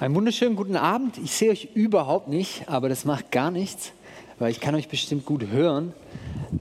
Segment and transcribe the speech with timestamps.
[0.00, 1.18] Einen wunderschönen guten Abend.
[1.18, 3.92] Ich sehe euch überhaupt nicht, aber das macht gar nichts,
[4.40, 5.92] weil ich kann euch bestimmt gut hören,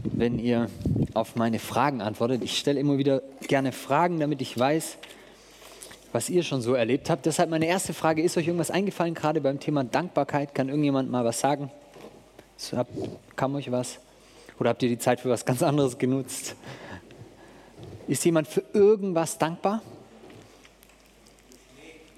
[0.03, 0.69] wenn ihr
[1.15, 2.43] auf meine Fragen antwortet.
[2.43, 4.97] Ich stelle immer wieder gerne Fragen, damit ich weiß,
[6.11, 7.25] was ihr schon so erlebt habt.
[7.25, 10.53] Deshalb meine erste Frage, ist euch irgendwas eingefallen, gerade beim Thema Dankbarkeit?
[10.53, 11.71] Kann irgendjemand mal was sagen?
[13.35, 13.97] Kam euch was?
[14.59, 16.55] Oder habt ihr die Zeit für was ganz anderes genutzt?
[18.07, 19.81] Ist jemand für irgendwas dankbar?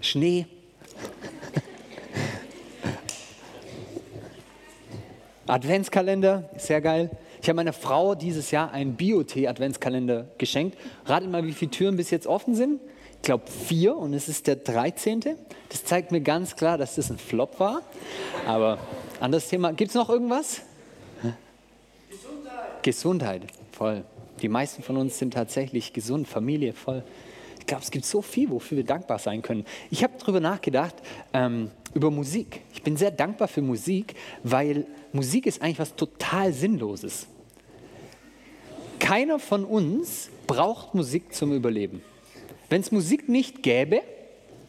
[0.02, 0.48] Schnee.
[5.48, 7.12] Adventskalender, sehr geil.
[7.42, 10.78] Ich habe meiner Frau dieses Jahr einen Biotee-Adventskalender geschenkt.
[11.06, 12.82] Ratet mal, wie viele Türen bis jetzt offen sind.
[13.18, 15.22] Ich glaube vier und es ist der 13.
[15.70, 17.84] Das zeigt mir ganz klar, dass das ein Flop war.
[18.48, 18.80] Aber
[19.20, 19.72] anderes Thema.
[19.74, 20.62] Gibt es noch irgendwas?
[22.10, 22.84] Gesundheit.
[22.84, 23.42] Gesundheit,
[23.72, 24.04] voll.
[24.42, 27.04] Die meisten von uns sind tatsächlich gesund, Familie voll.
[27.66, 29.66] Ich glaube, es gibt so viel, wofür wir dankbar sein können.
[29.90, 30.94] Ich habe darüber nachgedacht,
[31.34, 32.62] ähm, über Musik.
[32.72, 37.26] Ich bin sehr dankbar für Musik, weil Musik ist eigentlich was total Sinnloses.
[39.00, 42.04] Keiner von uns braucht Musik zum Überleben.
[42.70, 44.04] Wenn es Musik nicht gäbe,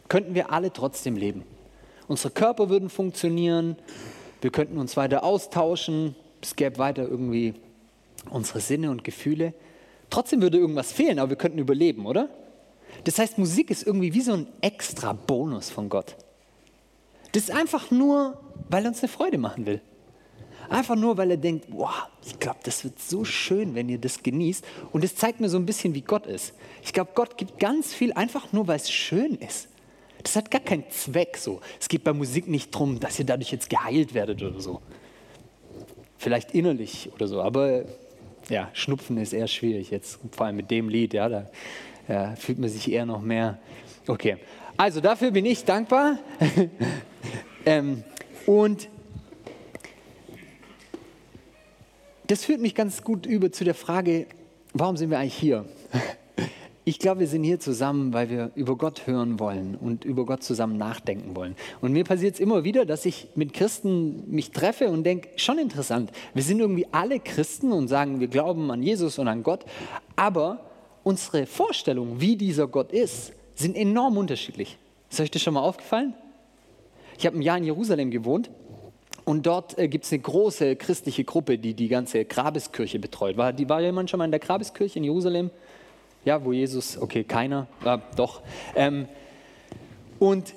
[0.09, 1.43] könnten wir alle trotzdem leben.
[2.07, 3.75] Unsere Körper würden funktionieren,
[4.41, 7.53] wir könnten uns weiter austauschen, es gäbe weiter irgendwie
[8.31, 9.53] unsere Sinne und Gefühle.
[10.09, 12.29] Trotzdem würde irgendwas fehlen, aber wir könnten überleben, oder?
[13.03, 16.15] Das heißt, Musik ist irgendwie wie so ein extra Bonus von Gott.
[17.31, 19.81] Das ist einfach nur, weil er uns eine Freude machen will.
[20.69, 24.21] Einfach nur, weil er denkt, wow, ich glaube, das wird so schön, wenn ihr das
[24.21, 24.65] genießt.
[24.91, 26.53] Und es zeigt mir so ein bisschen, wie Gott ist.
[26.83, 29.69] Ich glaube, Gott gibt ganz viel einfach nur, weil es schön ist.
[30.23, 31.61] Das hat gar keinen Zweck so.
[31.79, 34.81] Es geht bei Musik nicht darum, dass ihr dadurch jetzt geheilt werdet oder so.
[36.17, 37.85] Vielleicht innerlich oder so, aber
[38.49, 41.49] ja, Schnupfen ist eher schwierig jetzt, vor allem mit dem Lied, ja, da
[42.07, 43.59] ja, fühlt man sich eher noch mehr.
[44.07, 44.37] Okay,
[44.77, 46.17] also dafür bin ich dankbar.
[47.65, 48.03] ähm,
[48.45, 48.87] und
[52.27, 54.27] das führt mich ganz gut über zu der Frage,
[54.73, 55.65] warum sind wir eigentlich hier?
[56.83, 60.41] Ich glaube, wir sind hier zusammen, weil wir über Gott hören wollen und über Gott
[60.41, 61.57] zusammen nachdenken wollen.
[61.81, 65.59] Und mir passiert es immer wieder, dass ich mit Christen mich treffe und denke, schon
[65.59, 69.65] interessant, wir sind irgendwie alle Christen und sagen, wir glauben an Jesus und an Gott,
[70.15, 70.66] aber
[71.07, 74.77] unsere Vorstellungen, wie dieser Gott ist, sind enorm unterschiedlich.
[75.09, 76.13] Ist euch das schon mal aufgefallen?
[77.17, 78.49] Ich habe ein Jahr in Jerusalem gewohnt
[79.23, 83.37] und dort äh, gibt es eine große christliche Gruppe, die die ganze Grabeskirche betreut.
[83.37, 85.49] War, die, war jemand schon mal in der Grabeskirche in Jerusalem?
[86.25, 88.41] Ja, wo Jesus, okay, keiner, ah, doch.
[88.75, 89.07] Ähm,
[90.19, 90.53] und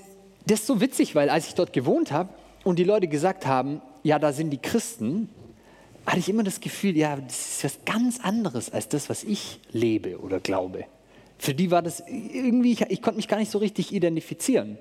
[0.47, 2.31] das ist so witzig, weil als ich dort gewohnt habe
[2.65, 5.29] und die Leute gesagt haben, ja, da sind die Christen,
[6.11, 9.61] hatte ich immer das Gefühl, ja, das ist was ganz anderes als das, was ich
[9.71, 10.87] lebe oder glaube.
[11.39, 14.77] Für die war das irgendwie, ich, ich konnte mich gar nicht so richtig identifizieren.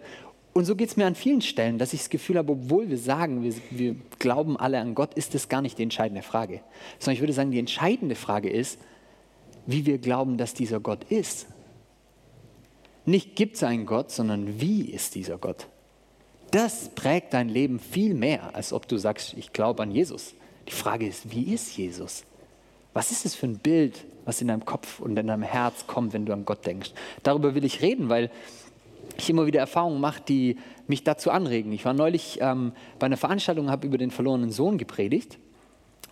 [0.54, 2.98] Und so geht es mir an vielen Stellen, dass ich das Gefühl habe, obwohl wir
[2.98, 6.62] sagen, wir, wir glauben alle an Gott, ist das gar nicht die entscheidende Frage.
[6.98, 8.80] Sondern ich würde sagen, die entscheidende Frage ist,
[9.68, 11.46] wie wir glauben, dass dieser Gott ist.
[13.06, 15.68] Nicht gibt es einen Gott, sondern wie ist dieser Gott.
[16.50, 20.34] Das prägt dein Leben viel mehr, als ob du sagst, ich glaube an Jesus.
[20.70, 22.24] Die Frage ist, wie ist Jesus?
[22.94, 26.14] Was ist es für ein Bild, was in deinem Kopf und in deinem Herz kommt,
[26.14, 26.92] wenn du an Gott denkst?
[27.24, 28.30] Darüber will ich reden, weil
[29.18, 31.72] ich immer wieder Erfahrungen mache, die mich dazu anregen.
[31.72, 35.38] Ich war neulich ähm, bei einer Veranstaltung, und habe über den verlorenen Sohn gepredigt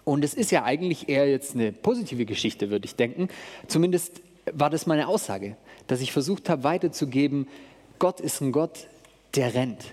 [0.08, 3.28] und es ist ja eigentlich eher jetzt eine positive Geschichte, würde ich denken.
[3.68, 4.22] Zumindest
[4.54, 5.58] war das meine Aussage,
[5.88, 7.50] dass ich versucht habe weiterzugeben,
[8.00, 8.88] Gott ist ein Gott,
[9.36, 9.84] der rennt.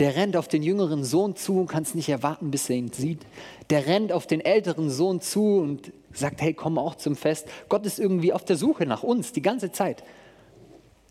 [0.00, 2.90] Der rennt auf den jüngeren Sohn zu und kann es nicht erwarten, bis er ihn
[2.90, 3.20] sieht.
[3.68, 7.46] Der rennt auf den älteren Sohn zu und sagt, hey, komm auch zum Fest.
[7.68, 10.02] Gott ist irgendwie auf der Suche nach uns die ganze Zeit.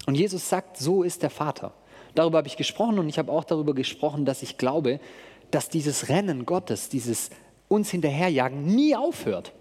[0.08, 1.74] Und Jesus sagt, so ist der Vater.
[2.16, 5.00] Darüber habe ich gesprochen und ich habe auch darüber gesprochen, dass ich glaube,
[5.52, 7.30] dass dieses Rennen Gottes, dieses
[7.68, 9.54] uns hinterherjagen, nie aufhört.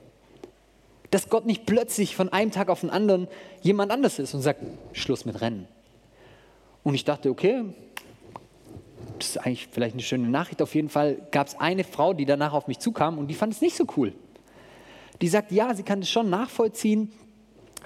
[1.11, 3.29] Dass Gott nicht plötzlich von einem Tag auf den anderen
[3.61, 4.63] jemand anders ist und sagt,
[4.93, 5.69] Schluss mit Rennen.
[6.83, 7.65] Und ich dachte, okay,
[9.19, 10.63] das ist eigentlich vielleicht eine schöne Nachricht.
[10.63, 13.53] Auf jeden Fall gab es eine Frau, die danach auf mich zukam und die fand
[13.53, 14.13] es nicht so cool.
[15.21, 17.13] Die sagt, ja, sie kann es schon nachvollziehen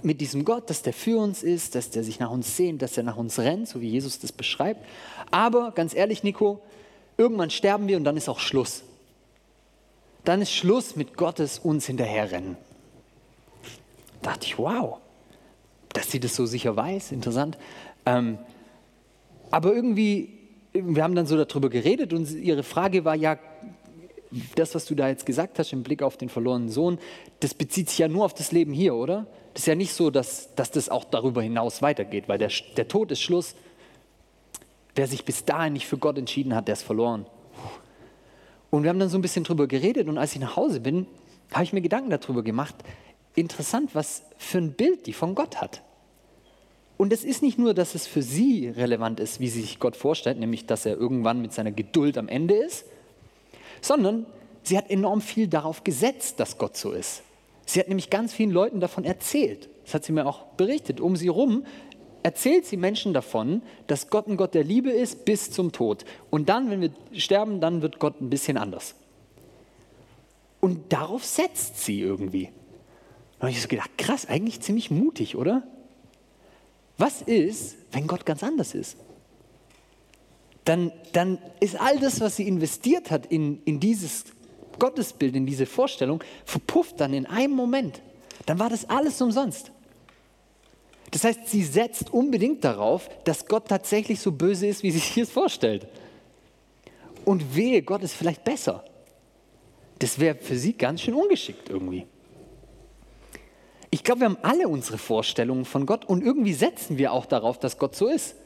[0.02, 2.96] mit diesem Gott, dass der für uns ist, dass der sich nach uns sehnt, dass
[2.96, 4.84] er nach uns rennt, so wie Jesus das beschreibt.
[5.31, 6.61] Aber ganz ehrlich, Nico,
[7.17, 8.84] irgendwann sterben wir und dann ist auch Schluss
[10.25, 12.56] dann ist Schluss mit Gottes uns hinterherrennen.
[14.23, 14.99] Da dachte ich, wow,
[15.93, 17.58] dass sie das so sicher weiß, interessant.
[18.06, 18.38] Ähm,
[19.50, 20.42] aber irgendwie,
[20.72, 23.38] wir haben dann so darüber geredet und ihre Frage war ja,
[24.54, 26.98] das, was du da jetzt gesagt hast im Blick auf den verlorenen Sohn,
[27.40, 29.26] das bezieht sich ja nur auf das Leben hier, oder?
[29.52, 32.88] Das ist ja nicht so, dass, dass das auch darüber hinaus weitergeht, weil der, der
[32.88, 33.54] Tod ist Schluss.
[34.94, 37.26] Wer sich bis dahin nicht für Gott entschieden hat, der ist verloren.
[38.70, 41.06] Und wir haben dann so ein bisschen drüber geredet und als ich nach Hause bin,
[41.52, 42.74] habe ich mir Gedanken darüber gemacht.
[43.34, 45.82] Interessant, was für ein Bild die von Gott hat.
[47.02, 49.96] Und es ist nicht nur, dass es für sie relevant ist, wie sie sich Gott
[49.96, 52.84] vorstellt, nämlich dass er irgendwann mit seiner Geduld am Ende ist,
[53.81, 54.25] sondern
[54.62, 57.25] sie hat enorm viel darauf gesetzt, dass Gott so ist.
[57.66, 59.69] Sie hat nämlich ganz vielen Leuten davon erzählt.
[59.82, 61.00] Das hat sie mir auch berichtet.
[61.00, 61.66] Um sie herum
[62.22, 66.05] erzählt sie Menschen davon, dass Gott ein Gott der Liebe ist bis zum Tod.
[66.31, 68.94] Und dann, wenn wir sterben, dann wird Gott ein bisschen anders.
[70.60, 72.50] Und darauf setzt sie irgendwie.
[73.40, 75.64] Da habe ich so gedacht, krass, eigentlich ziemlich mutig, oder?
[76.99, 78.97] Was ist, wenn Gott ganz anders ist?
[80.65, 84.27] Dann, dann ist all das, was sie investiert hat in, in dieses
[84.79, 88.00] Gottesbild, in diese Vorstellung, verpufft dann in einem Moment.
[88.47, 89.73] Dann war das alles umsonst.
[91.11, 95.19] Das heißt, sie setzt unbedingt darauf, dass Gott tatsächlich so böse ist, wie sie sich
[95.19, 95.87] es vorstellt.
[97.25, 98.85] Und wehe, Gott ist vielleicht besser.
[99.99, 102.06] Das wäre für sie ganz schön ungeschickt irgendwie.
[103.94, 107.59] Ich glaube, wir haben alle unsere Vorstellungen von Gott und irgendwie setzen wir auch darauf,
[107.59, 108.37] dass Gott so ist.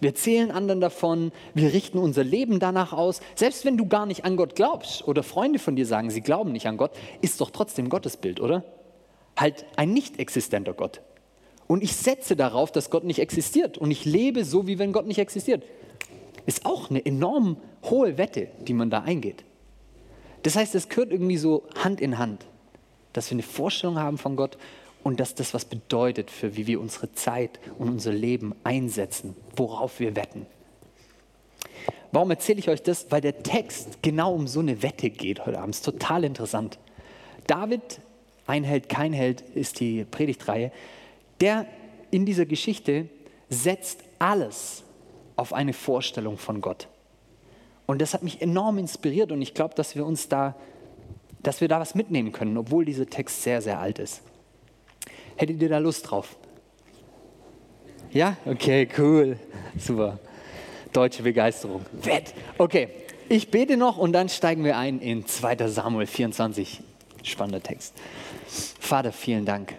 [0.00, 3.20] Wir erzählen anderen davon, wir richten unser Leben danach aus.
[3.34, 6.50] Selbst wenn du gar nicht an Gott glaubst oder Freunde von dir sagen, sie glauben
[6.50, 8.64] nicht an Gott, ist doch trotzdem Gottesbild, oder?
[9.36, 11.02] Halt ein nicht existenter Gott.
[11.66, 13.76] Und ich setze darauf, dass Gott nicht existiert.
[13.76, 15.62] Und ich lebe so, wie wenn Gott nicht existiert.
[16.46, 19.44] Ist auch eine enorm hohe Wette, die man da eingeht.
[20.42, 22.46] Das heißt, es gehört irgendwie so Hand in Hand,
[23.12, 24.56] dass wir eine Vorstellung haben von Gott
[25.06, 30.00] und dass das was bedeutet für wie wir unsere Zeit und unser Leben einsetzen, worauf
[30.00, 30.46] wir wetten.
[32.10, 33.06] Warum erzähle ich euch das?
[33.10, 35.76] Weil der Text genau um so eine Wette geht heute Abend.
[35.76, 36.80] Ist total interessant.
[37.46, 38.00] David,
[38.48, 40.72] ein Held, kein Held, ist die Predigtreihe
[41.40, 41.66] der
[42.10, 43.08] in dieser Geschichte
[43.48, 44.82] setzt alles
[45.36, 46.88] auf eine Vorstellung von Gott.
[47.86, 50.56] Und das hat mich enorm inspiriert und ich glaube, dass wir uns da,
[51.42, 54.22] dass wir da was mitnehmen können, obwohl dieser Text sehr, sehr alt ist.
[55.36, 56.36] Hättet ihr da Lust drauf?
[58.10, 58.36] Ja?
[58.44, 59.38] Okay, cool.
[59.78, 60.18] Super.
[60.92, 61.84] Deutsche Begeisterung.
[61.92, 62.34] Wett.
[62.58, 62.88] Okay,
[63.28, 65.68] ich bete noch und dann steigen wir ein in 2.
[65.68, 66.80] Samuel 24.
[67.22, 67.94] Spannender Text.
[68.80, 69.74] Vater, vielen Dank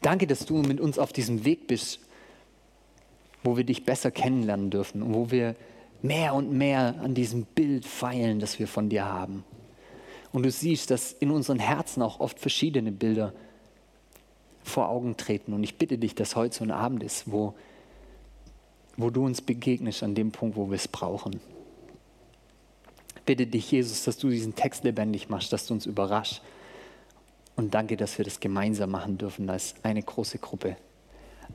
[0.00, 2.00] Danke, dass du mit uns auf diesem Weg bist,
[3.42, 5.56] wo wir dich besser kennenlernen dürfen und wo wir
[6.02, 9.44] mehr und mehr an diesem Bild feilen, das wir von dir haben.
[10.32, 13.32] Und du siehst, dass in unseren Herzen auch oft verschiedene Bilder
[14.68, 15.52] vor Augen treten.
[15.52, 17.54] Und ich bitte dich, dass heute so ein Abend ist, wo,
[18.96, 21.40] wo du uns begegnest an dem Punkt, wo wir es brauchen.
[23.26, 26.40] bitte dich, Jesus, dass du diesen Text lebendig machst, dass du uns überraschst
[27.56, 30.76] und danke, dass wir das gemeinsam machen dürfen als eine große Gruppe.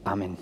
[0.04, 0.38] Amen.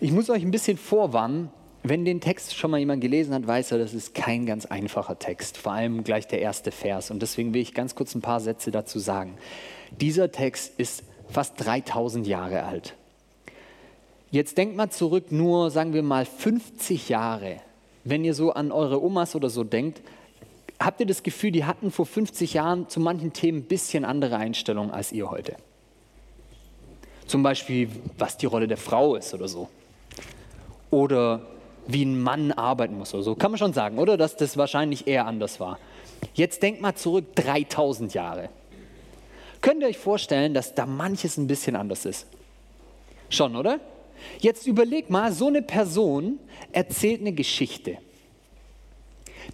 [0.00, 1.50] Ich muss euch ein bisschen vorwarnen.
[1.82, 5.18] Wenn den Text schon mal jemand gelesen hat, weiß er, das ist kein ganz einfacher
[5.18, 5.56] Text.
[5.56, 7.10] Vor allem gleich der erste Vers.
[7.10, 9.38] Und deswegen will ich ganz kurz ein paar Sätze dazu sagen.
[9.98, 12.94] Dieser Text ist fast 3000 Jahre alt.
[14.30, 17.56] Jetzt denkt mal zurück, nur sagen wir mal 50 Jahre.
[18.04, 20.02] Wenn ihr so an eure Omas oder so denkt,
[20.78, 24.36] habt ihr das Gefühl, die hatten vor 50 Jahren zu manchen Themen ein bisschen andere
[24.36, 25.56] Einstellungen als ihr heute?
[27.26, 27.88] Zum Beispiel,
[28.18, 29.68] was die Rolle der Frau ist oder so.
[30.90, 31.46] Oder
[31.86, 33.34] wie ein Mann arbeiten muss oder so.
[33.34, 34.16] Kann man schon sagen, oder?
[34.16, 35.78] Dass das wahrscheinlich eher anders war.
[36.34, 38.48] Jetzt denkt mal zurück 3000 Jahre.
[39.60, 42.26] Könnt ihr euch vorstellen, dass da manches ein bisschen anders ist?
[43.28, 43.80] Schon, oder?
[44.40, 46.38] Jetzt überleg mal, so eine Person
[46.72, 47.98] erzählt eine Geschichte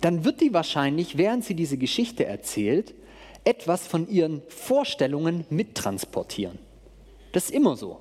[0.00, 2.94] dann wird die wahrscheinlich, während sie diese Geschichte erzählt,
[3.44, 6.58] etwas von ihren Vorstellungen mittransportieren.
[7.32, 7.98] Das ist immer so.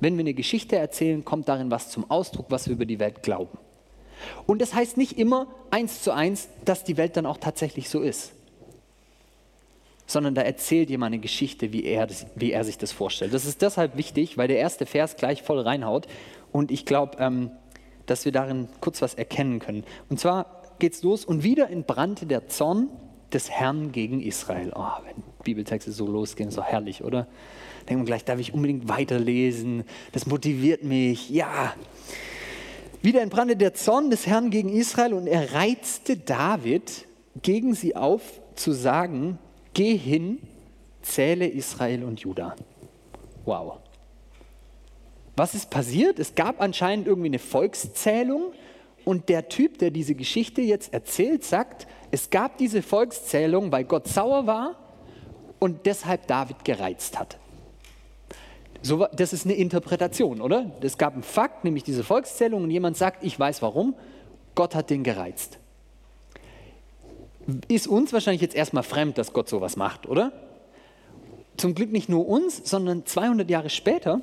[0.00, 3.22] Wenn wir eine Geschichte erzählen, kommt darin was zum Ausdruck, was wir über die Welt
[3.22, 3.58] glauben.
[4.46, 8.00] Und das heißt nicht immer eins zu eins, dass die Welt dann auch tatsächlich so
[8.00, 8.32] ist.
[10.06, 13.34] Sondern da erzählt jemand eine Geschichte, wie er, wie er sich das vorstellt.
[13.34, 16.06] Das ist deshalb wichtig, weil der erste Vers gleich voll reinhaut.
[16.52, 17.50] Und ich glaube, ähm,
[18.06, 19.84] dass wir darin kurz was erkennen können.
[20.08, 22.88] Und zwar geht's los und wieder entbrannte der Zorn
[23.32, 24.72] des Herrn gegen Israel.
[24.74, 27.26] Oh, wenn Bibeltexte so losgehen, ist doch herrlich, oder?
[27.88, 29.84] Denken wir gleich, darf ich unbedingt weiterlesen?
[30.12, 31.30] Das motiviert mich.
[31.30, 31.74] Ja.
[33.02, 37.06] Wieder entbrannte der Zorn des Herrn gegen Israel und er reizte David
[37.42, 38.22] gegen sie auf,
[38.54, 39.38] zu sagen:
[39.74, 40.38] Geh hin,
[41.02, 42.56] zähle Israel und Juda.
[43.44, 43.78] Wow.
[45.36, 46.18] Was ist passiert?
[46.18, 48.52] Es gab anscheinend irgendwie eine Volkszählung
[49.04, 54.08] und der Typ, der diese Geschichte jetzt erzählt, sagt, es gab diese Volkszählung, weil Gott
[54.08, 54.76] sauer war
[55.58, 57.38] und deshalb David gereizt hat.
[58.86, 60.70] So, das ist eine Interpretation, oder?
[60.80, 63.96] Es gab einen Fakt, nämlich diese Volkszählung, und jemand sagt, ich weiß warum,
[64.54, 65.58] Gott hat den gereizt.
[67.66, 70.30] Ist uns wahrscheinlich jetzt erstmal fremd, dass Gott sowas macht, oder?
[71.56, 74.20] Zum Glück nicht nur uns, sondern 200 Jahre später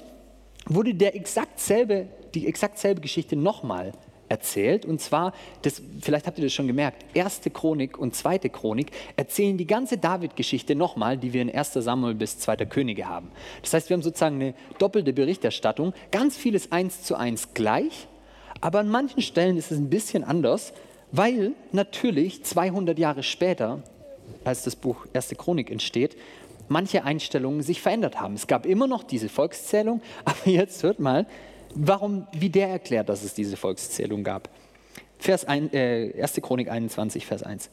[0.65, 3.91] wurde der exakt selbe, die exakt selbe Geschichte nochmal
[4.29, 4.85] erzählt.
[4.85, 9.57] Und zwar, das, vielleicht habt ihr das schon gemerkt, erste Chronik und zweite Chronik erzählen
[9.57, 12.57] die ganze David-Geschichte nochmal, die wir in 1 Samuel bis 2.
[12.65, 13.31] Könige haben.
[13.61, 15.93] Das heißt, wir haben sozusagen eine doppelte Berichterstattung.
[16.11, 18.07] Ganz vieles eins zu eins gleich,
[18.61, 20.73] aber an manchen Stellen ist es ein bisschen anders,
[21.11, 23.83] weil natürlich 200 Jahre später,
[24.43, 26.17] als das Buch Erste Chronik entsteht,
[26.69, 28.33] manche Einstellungen sich verändert haben.
[28.35, 31.27] Es gab immer noch diese Volkszählung, aber jetzt hört mal,
[31.75, 34.49] warum, wie der erklärt, dass es diese Volkszählung gab.
[35.19, 36.41] Vers 1, äh, 1.
[36.41, 37.69] Chronik 21, Vers 1.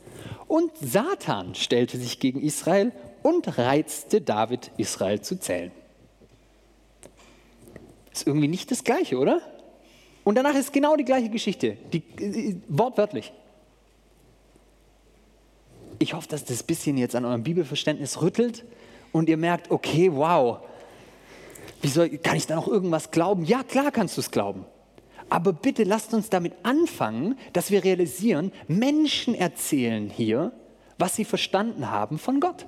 [0.47, 2.93] Und Satan stellte sich gegen Israel
[3.23, 5.73] und reizte David, Israel zu zählen.
[8.13, 9.41] Ist irgendwie nicht das Gleiche, oder?
[10.25, 13.33] Und danach ist genau die gleiche Geschichte, die, äh, wortwörtlich.
[15.99, 18.65] Ich hoffe, dass das bisschen jetzt an eurem Bibelverständnis rüttelt
[19.13, 20.61] und ihr merkt, okay, wow,
[21.83, 23.45] wie soll, kann ich da noch irgendwas glauben?
[23.45, 24.65] Ja, klar kannst du es glauben.
[25.31, 30.53] Aber bitte lasst uns damit anfangen, dass wir realisieren, Menschen erzählen hier,
[30.99, 32.67] was sie verstanden haben von Gott.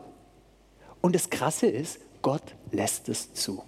[1.00, 3.64] Und das Krasse ist, Gott lässt es zu.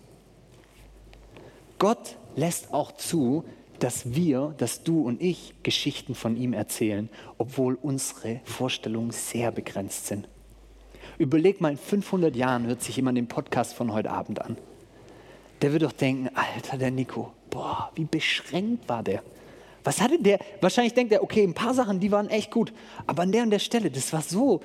[1.80, 3.44] Gott lässt auch zu,
[3.80, 10.06] dass wir, dass du und ich Geschichten von ihm erzählen, obwohl unsere Vorstellungen sehr begrenzt
[10.06, 10.28] sind.
[11.18, 14.56] Überleg mal, in 500 Jahren hört sich jemand den Podcast von heute Abend an
[15.62, 19.22] der wird doch denken, Alter, der Nico, boah, wie beschränkt war der.
[19.84, 20.38] Was hatte der?
[20.60, 22.72] Wahrscheinlich denkt er, okay, ein paar Sachen, die waren echt gut,
[23.06, 24.60] aber an der und der Stelle, das war so,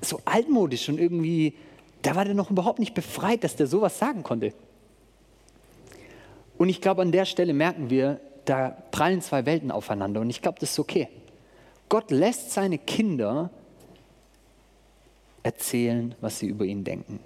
[0.00, 1.54] so altmodisch und irgendwie,
[2.02, 4.52] da war der noch überhaupt nicht befreit, dass der sowas sagen konnte.
[6.58, 10.40] Und ich glaube, an der Stelle merken wir, da prallen zwei Welten aufeinander und ich
[10.40, 11.08] glaube, das ist okay.
[11.88, 13.50] Gott lässt seine Kinder
[15.42, 17.20] erzählen, was sie über ihn denken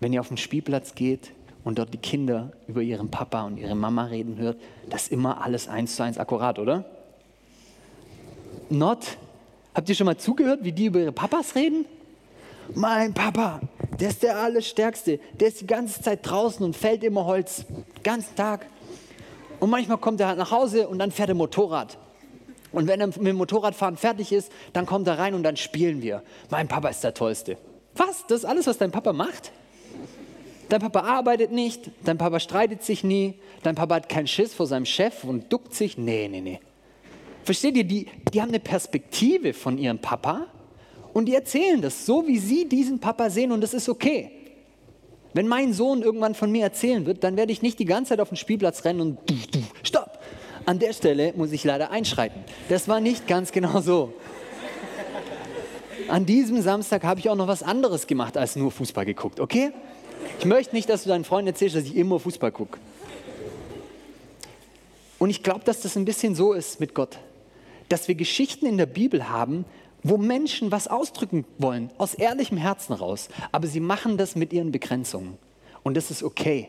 [0.00, 3.74] wenn ihr auf den Spielplatz geht und dort die Kinder über ihren Papa und ihre
[3.74, 6.84] Mama reden hört, das ist immer alles eins zu eins akkurat, oder?
[8.70, 9.18] Not?
[9.74, 11.84] Habt ihr schon mal zugehört, wie die über ihre Papas reden?
[12.74, 13.60] Mein Papa,
[13.98, 15.20] der ist der Allerstärkste.
[15.38, 17.64] Der ist die ganze Zeit draußen und fällt immer Holz.
[17.66, 18.66] Den ganzen Tag.
[19.58, 21.98] Und manchmal kommt er halt nach Hause und dann fährt er Motorrad.
[22.72, 26.02] Und wenn er mit dem Motorradfahren fertig ist, dann kommt er rein und dann spielen
[26.02, 26.22] wir.
[26.50, 27.58] Mein Papa ist der Tollste.
[27.94, 28.24] Was?
[28.28, 29.50] Das ist alles, was dein Papa macht?
[30.70, 33.34] Dein Papa arbeitet nicht, dein Papa streitet sich nie,
[33.64, 35.98] dein Papa hat keinen Schiss vor seinem Chef und duckt sich.
[35.98, 36.60] Nee, nee, nee.
[37.42, 40.46] Versteht ihr, die, die haben eine Perspektive von ihrem Papa
[41.12, 44.30] und die erzählen das so, wie sie diesen Papa sehen und das ist okay.
[45.34, 48.20] Wenn mein Sohn irgendwann von mir erzählen wird, dann werde ich nicht die ganze Zeit
[48.20, 50.20] auf den Spielplatz rennen und du, du, stopp.
[50.66, 52.44] An der Stelle muss ich leider einschreiten.
[52.68, 54.12] Das war nicht ganz genau so.
[56.06, 59.72] An diesem Samstag habe ich auch noch was anderes gemacht als nur Fußball geguckt, okay?
[60.38, 62.78] Ich möchte nicht, dass du deinen Freunden erzählst, dass ich immer Fußball gucke.
[65.18, 67.18] Und ich glaube, dass das ein bisschen so ist mit Gott.
[67.88, 69.66] Dass wir Geschichten in der Bibel haben,
[70.02, 73.28] wo Menschen was ausdrücken wollen, aus ehrlichem Herzen raus.
[73.52, 75.36] Aber sie machen das mit ihren Begrenzungen.
[75.82, 76.68] Und das ist okay.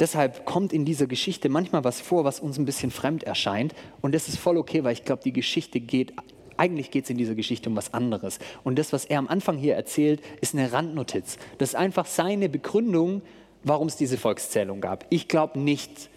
[0.00, 3.74] Deshalb kommt in dieser Geschichte manchmal was vor, was uns ein bisschen fremd erscheint.
[4.00, 6.12] Und das ist voll okay, weil ich glaube, die Geschichte geht
[6.58, 8.38] eigentlich geht es in dieser Geschichte um was anderes.
[8.64, 11.38] Und das, was er am Anfang hier erzählt, ist eine Randnotiz.
[11.58, 13.22] Das ist einfach seine Begründung,
[13.64, 15.06] warum es diese Volkszählung gab.
[15.10, 16.10] Ich glaube nicht,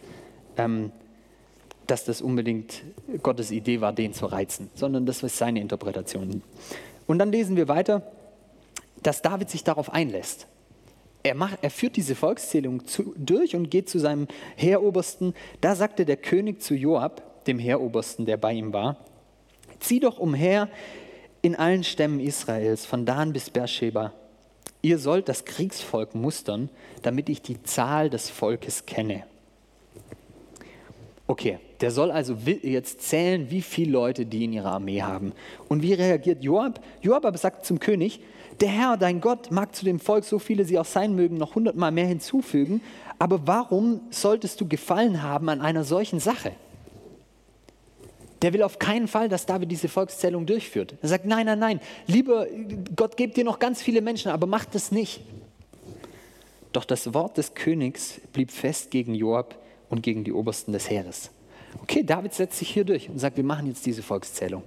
[0.57, 0.91] ähm,
[1.87, 2.83] dass das unbedingt
[3.21, 6.41] Gottes Idee war, den zu reizen, sondern das ist seine Interpretation.
[7.07, 8.03] Und dann lesen wir weiter,
[9.03, 10.47] dass David sich darauf einlässt.
[11.23, 15.33] Er, macht, er führt diese Volkszählung zu, durch und geht zu seinem Heerobersten.
[15.59, 18.97] Da sagte der König zu Joab, dem Heerobersten, der bei ihm war,
[19.81, 20.69] Zieh doch umher
[21.41, 24.13] in allen Stämmen Israels, von Dan bis Beersheba.
[24.81, 26.69] Ihr sollt das Kriegsvolk mustern,
[27.01, 29.23] damit ich die Zahl des Volkes kenne.
[31.27, 35.33] Okay, der soll also jetzt zählen, wie viele Leute die in ihrer Armee haben.
[35.67, 36.79] Und wie reagiert Joab?
[37.01, 38.21] Joab aber sagt zum König,
[38.59, 41.55] der Herr, dein Gott, mag zu dem Volk, so viele sie auch sein mögen, noch
[41.55, 42.81] hundertmal mehr hinzufügen,
[43.17, 46.51] aber warum solltest du Gefallen haben an einer solchen Sache?
[48.41, 50.95] Der will auf keinen Fall, dass David diese Volkszählung durchführt.
[51.01, 52.47] Er sagt, nein, nein, nein, lieber
[52.95, 55.21] Gott gibt dir noch ganz viele Menschen, aber mach das nicht.
[56.73, 59.55] Doch das Wort des Königs blieb fest gegen Joab
[59.89, 61.29] und gegen die Obersten des Heeres.
[61.81, 64.63] Okay, David setzt sich hier durch und sagt, wir machen jetzt diese Volkszählung.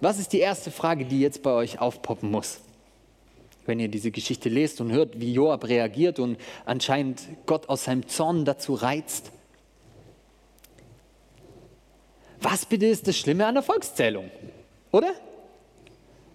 [0.00, 2.60] Was ist die erste Frage, die jetzt bei euch aufpoppen muss?
[3.66, 8.06] wenn ihr diese Geschichte lest und hört, wie Joab reagiert und anscheinend Gott aus seinem
[8.08, 9.30] Zorn dazu reizt.
[12.44, 14.30] Was bitte ist das Schlimme an der Volkszählung?
[14.92, 15.14] Oder?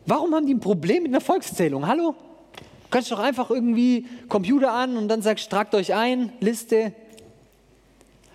[0.08, 1.86] Warum haben die ein Problem mit einer Volkszählung?
[1.86, 2.16] Hallo?
[2.56, 6.94] Du kannst doch einfach irgendwie Computer an und dann sagst, tragt euch ein, Liste.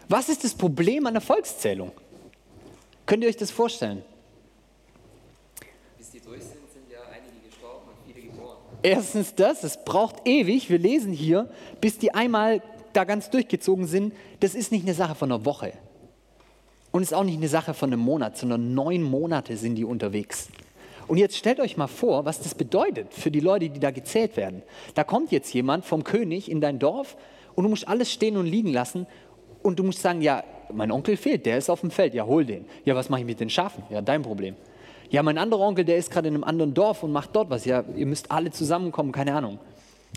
[0.09, 1.91] Was ist das Problem an der Volkszählung?
[3.07, 4.05] Könnt ihr euch das vorstellen?
[5.99, 8.57] Bis die durch sind, sind ja einige gestorben und viele geboren.
[8.85, 10.71] Erstens das, es braucht ewig.
[10.71, 11.51] Wir lesen hier,
[11.81, 12.63] bis die einmal
[12.93, 14.15] da ganz durchgezogen sind.
[14.39, 15.73] Das ist nicht eine Sache von einer Woche.
[16.95, 19.85] Und es ist auch nicht eine Sache von einem Monat, sondern neun Monate sind die
[19.85, 20.49] unterwegs.
[21.09, 24.37] Und jetzt stellt euch mal vor, was das bedeutet für die Leute, die da gezählt
[24.37, 24.63] werden.
[24.95, 27.17] Da kommt jetzt jemand vom König in dein Dorf
[27.57, 29.09] und du musst alles stehen und liegen lassen
[29.65, 32.45] und du musst sagen, ja, mein Onkel fehlt, der ist auf dem Feld, ja, hol
[32.45, 32.65] den.
[32.85, 33.83] Ja, was mache ich mit den Schafen?
[33.91, 34.55] Ja, dein Problem.
[35.11, 37.65] Ja, mein anderer Onkel, der ist gerade in einem anderen Dorf und macht dort was.
[37.65, 39.59] Ja, ihr müsst alle zusammenkommen, keine Ahnung.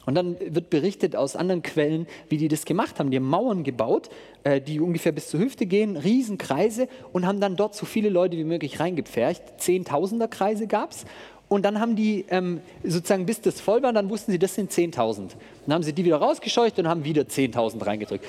[0.06, 3.12] Und dann wird berichtet aus anderen Quellen, wie die das gemacht haben.
[3.12, 4.10] Die haben Mauern gebaut,
[4.44, 8.38] äh, die ungefähr bis zur Hüfte gehen, Riesenkreise und haben dann dort so viele Leute
[8.38, 9.42] wie möglich reingepfercht.
[9.58, 11.06] Zehntausender Kreise gab es.
[11.50, 14.72] Und dann haben die ähm, sozusagen, bis das voll war, dann wussten sie, das sind
[14.72, 15.32] 10.000.
[15.66, 18.25] Dann haben sie die wieder rausgescheucht und haben wieder 10.000 reingedrückt.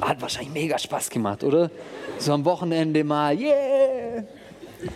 [0.00, 1.70] Hat wahrscheinlich mega Spaß gemacht, oder?
[2.18, 4.24] So am Wochenende mal, yeah!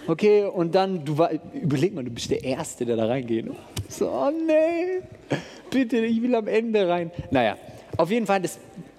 [0.06, 3.46] Okay, und dann, du war, überleg mal, du bist der Erste, der da reingeht.
[3.88, 5.02] So, oh nee,
[5.70, 7.10] bitte, ich will am Ende rein.
[7.30, 7.56] Naja,
[7.96, 8.58] auf jeden Fall, das,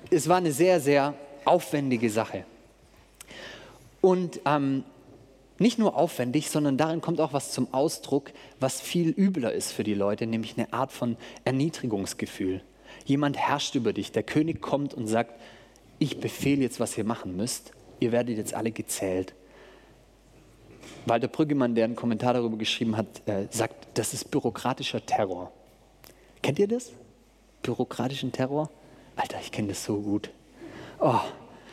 [0.10, 1.14] es war eine sehr, sehr
[1.44, 2.46] aufwendige Sache.
[4.02, 4.84] Und ähm,
[5.58, 9.84] nicht nur aufwendig, sondern darin kommt auch was zum Ausdruck, was viel übler ist für
[9.84, 12.62] die Leute, nämlich eine Art von Erniedrigungsgefühl.
[13.06, 15.40] Jemand herrscht über dich, der König kommt und sagt,
[15.98, 19.34] ich befehle jetzt, was ihr machen müsst, ihr werdet jetzt alle gezählt.
[21.06, 25.52] Walter Brüggemann, der einen Kommentar darüber geschrieben hat, äh, sagt, das ist bürokratischer Terror.
[26.42, 26.92] Kennt ihr das?
[27.62, 28.70] Bürokratischen Terror?
[29.16, 30.30] Alter, ich kenne das so gut.
[31.00, 31.20] Oh,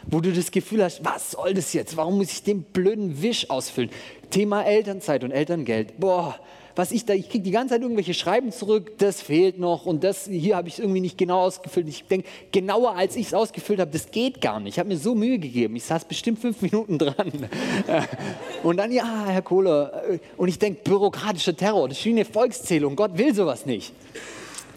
[0.07, 1.97] wo du das Gefühl hast, was soll das jetzt?
[1.97, 3.90] Warum muss ich den blöden Wisch ausfüllen?
[4.31, 5.99] Thema Elternzeit und Elterngeld.
[5.99, 6.38] Boah,
[6.75, 10.05] was ich da, ich kriege die ganze Zeit irgendwelche Schreiben zurück, das fehlt noch und
[10.05, 11.89] das hier habe ich irgendwie nicht genau ausgefüllt.
[11.89, 14.75] Ich denke, genauer als ich es ausgefüllt habe, das geht gar nicht.
[14.75, 15.77] Ich habe mir so Mühe gegeben.
[15.77, 17.31] Ich saß bestimmt fünf Minuten dran.
[18.63, 20.03] und dann, ja, Herr Kohler.
[20.37, 22.97] Und ich denke, bürokratischer Terror, das ist wie eine Volkszählung.
[22.97, 23.93] Gott will sowas nicht.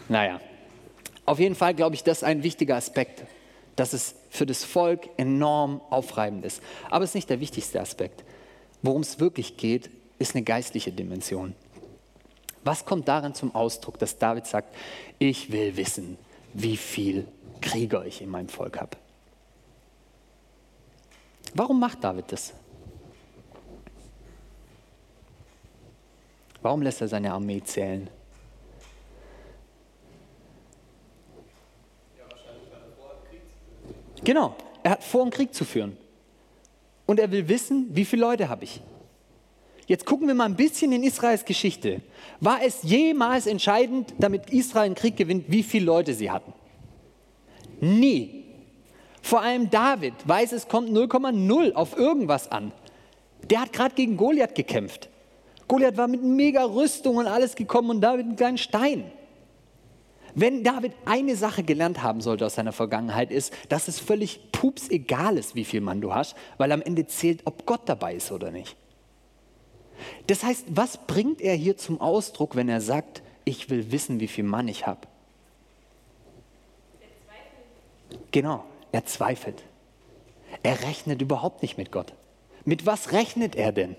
[0.08, 0.40] Naja,
[1.24, 3.24] auf jeden Fall glaube ich, das ist ein wichtiger Aspekt,
[3.74, 6.62] dass es für das Volk enorm aufreibend ist.
[6.90, 8.24] Aber es ist nicht der wichtigste Aspekt.
[8.82, 11.54] Worum es wirklich geht, ist eine geistliche Dimension.
[12.66, 14.74] Was kommt darin zum Ausdruck, dass David sagt,
[15.20, 16.18] ich will wissen,
[16.52, 17.28] wie viel
[17.60, 18.96] Krieger ich in meinem Volk habe?
[21.54, 22.52] Warum macht David das?
[26.60, 28.10] Warum lässt er seine Armee zählen?
[34.24, 35.96] Genau, er hat vor, einen Krieg zu führen.
[37.06, 38.82] Und er will wissen, wie viele Leute habe ich.
[39.86, 42.02] Jetzt gucken wir mal ein bisschen in Israels Geschichte.
[42.40, 46.52] War es jemals entscheidend, damit Israel einen Krieg gewinnt, wie viele Leute sie hatten?
[47.80, 48.44] Nie.
[49.22, 52.72] Vor allem David weiß, es kommt 0,0 auf irgendwas an.
[53.48, 55.08] Der hat gerade gegen Goliath gekämpft.
[55.68, 59.12] Goliath war mit mega Rüstung und alles gekommen und David mit einem kleinen Stein.
[60.34, 64.90] Wenn David eine Sache gelernt haben sollte aus seiner Vergangenheit, ist, dass es völlig pups
[64.90, 68.30] egal ist, wie viel Mann du hast, weil am Ende zählt, ob Gott dabei ist
[68.32, 68.76] oder nicht.
[70.26, 74.28] Das heißt, was bringt er hier zum Ausdruck, wenn er sagt, ich will wissen, wie
[74.28, 75.06] viel Mann ich habe?
[78.32, 79.62] Genau, er zweifelt.
[80.62, 82.12] Er rechnet überhaupt nicht mit Gott.
[82.64, 83.96] Mit was rechnet er denn?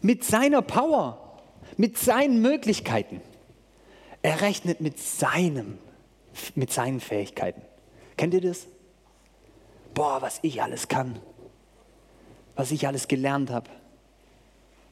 [0.00, 1.40] Mit seiner Power,
[1.76, 3.20] mit seinen Möglichkeiten.
[4.22, 5.78] Er rechnet mit seinem,
[6.54, 7.62] mit seinen Fähigkeiten.
[8.16, 8.66] Kennt ihr das?
[9.92, 11.20] Boah, was ich alles kann
[12.56, 13.70] was ich alles gelernt habe.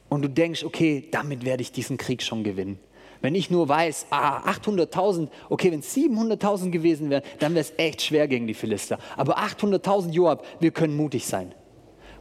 [0.09, 2.79] Und du denkst, okay, damit werde ich diesen Krieg schon gewinnen.
[3.21, 7.73] Wenn ich nur weiß, ah, 800.000, okay, wenn es 700.000 gewesen wären, dann wäre es
[7.77, 8.99] echt schwer gegen die Philister.
[9.15, 11.55] Aber 800.000 Joab, wir können mutig sein.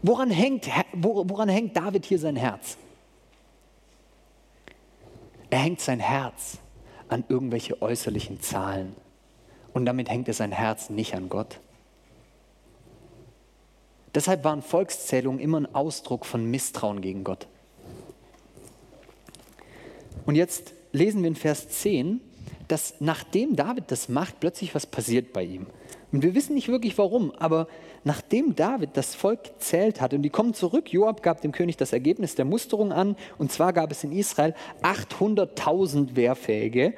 [0.02, 2.76] Woran hängt, woran hängt David hier sein Herz?
[5.50, 6.58] Er hängt sein Herz
[7.08, 8.94] an irgendwelche äußerlichen Zahlen.
[9.74, 11.60] Und damit hängt er sein Herz nicht an Gott.
[14.14, 17.46] Deshalb waren Volkszählungen immer ein Ausdruck von Misstrauen gegen Gott.
[20.26, 22.20] Und jetzt lesen wir in Vers 10,
[22.68, 25.66] dass nachdem David das macht, plötzlich was passiert bei ihm.
[26.12, 27.68] Und wir wissen nicht wirklich warum, aber
[28.04, 31.94] nachdem David das Volk gezählt hat und die kommen zurück, Joab gab dem König das
[31.94, 36.92] Ergebnis der Musterung an und zwar gab es in Israel 800.000 Wehrfähige,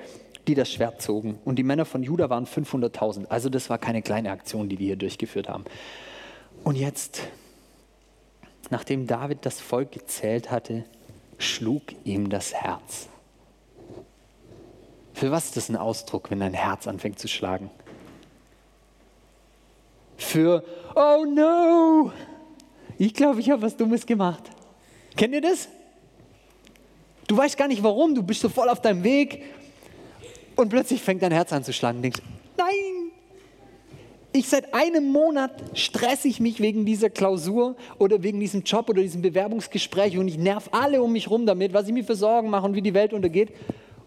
[0.48, 3.27] die das Schwert zogen und die Männer von Juda waren 500.000.
[3.29, 5.64] Also das war keine kleine Aktion, die die hier durchgeführt haben.
[6.64, 7.20] Und jetzt,
[8.70, 10.85] nachdem David das Volk gezählt hatte,
[11.38, 13.09] schlug ihm das Herz.
[15.12, 17.70] Für was ist das ein Ausdruck, wenn dein Herz anfängt zu schlagen?
[20.16, 20.64] Für,
[20.96, 22.12] oh no,
[22.98, 24.50] ich glaube, ich habe was Dummes gemacht.
[25.16, 25.68] Kennt ihr das?
[27.27, 29.42] Du weißt gar nicht warum, du bist so voll auf deinem Weg
[30.57, 31.98] und plötzlich fängt dein Herz an zu schlagen.
[31.98, 32.22] Du denkst,
[34.36, 39.00] ich seit einem Monat stresse ich mich wegen dieser Klausur oder wegen diesem Job oder
[39.00, 42.50] diesem Bewerbungsgespräch und ich nerv alle um mich rum damit, was ich mir für Sorgen
[42.50, 43.52] mache und wie die Welt untergeht.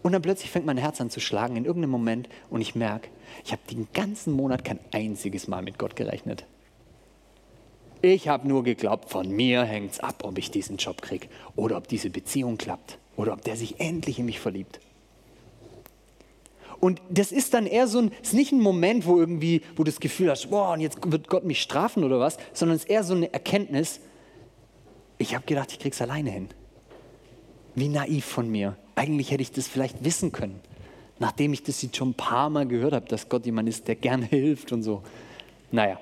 [0.02, 3.08] Und dann plötzlich fängt mein Herz an zu schlagen in irgendeinem Moment und ich merke,
[3.42, 6.44] ich habe den ganzen Monat kein einziges Mal mit Gott gerechnet.
[8.02, 11.78] Ich habe nur geglaubt, von mir hängt es ab, ob ich diesen Job kriege oder
[11.78, 14.78] ob diese Beziehung klappt oder ob der sich endlich in mich verliebt.
[16.80, 19.90] Und das ist dann eher so ein, ist nicht ein Moment, wo irgendwie, wo du
[19.90, 22.90] das Gefühl hast, boah, und jetzt wird Gott mich strafen oder was, sondern es ist
[22.90, 24.00] eher so eine Erkenntnis,
[25.18, 26.48] ich habe gedacht, ich krieg's alleine hin.
[27.74, 28.76] Wie naiv von mir.
[28.94, 30.60] Eigentlich hätte ich das vielleicht wissen können,
[31.18, 33.96] nachdem ich das jetzt schon ein paar Mal gehört habe, dass Gott jemand ist, der
[33.96, 35.02] gerne hilft und so.
[35.72, 35.98] Naja.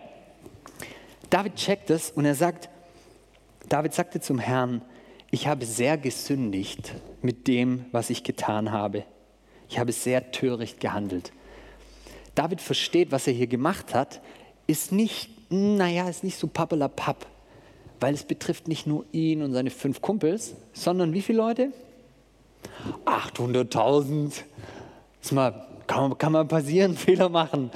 [1.30, 2.68] David checkt das und er sagt,
[3.68, 4.82] David sagte zum Herrn,
[5.30, 9.04] ich habe sehr gesündigt mit dem, was ich getan habe.
[9.68, 11.32] Ich habe sehr töricht gehandelt.
[12.34, 14.20] David versteht, was er hier gemacht hat,
[14.66, 17.26] ist nicht, naja, ist nicht so pappelapapp,
[18.00, 21.72] weil es betrifft nicht nur ihn und seine fünf Kumpels, sondern wie viele Leute?
[23.06, 24.42] 800.000.
[25.86, 27.70] Kann, kann mal passieren, Fehler machen.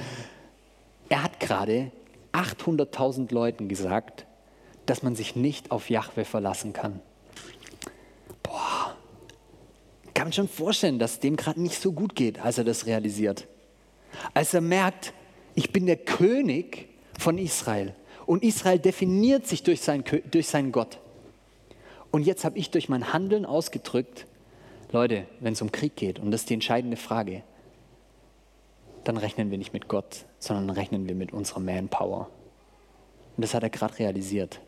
[1.09, 1.91] Er hat gerade
[2.33, 4.25] 800.000 Leuten gesagt,
[4.85, 7.01] dass man sich nicht auf Jahwe verlassen kann
[10.21, 13.47] kann man schon vorstellen, dass dem gerade nicht so gut geht, als er das realisiert.
[14.35, 15.13] Als er merkt,
[15.55, 17.95] ich bin der König von Israel
[18.27, 20.99] und Israel definiert sich durch, sein, durch seinen Gott.
[22.11, 24.27] Und jetzt habe ich durch mein Handeln ausgedrückt,
[24.91, 27.41] Leute, wenn es um Krieg geht, und das ist die entscheidende Frage,
[29.03, 32.29] dann rechnen wir nicht mit Gott, sondern rechnen wir mit unserer Manpower.
[33.37, 34.61] Und das hat er gerade realisiert.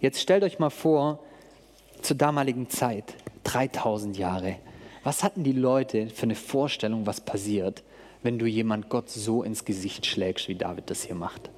[0.00, 1.20] Jetzt stellt euch mal vor,
[2.04, 3.14] zur damaligen Zeit,
[3.44, 4.56] 3000 Jahre.
[5.02, 7.82] Was hatten die Leute für eine Vorstellung, was passiert,
[8.22, 11.50] wenn du jemand Gott so ins Gesicht schlägst, wie David das hier macht?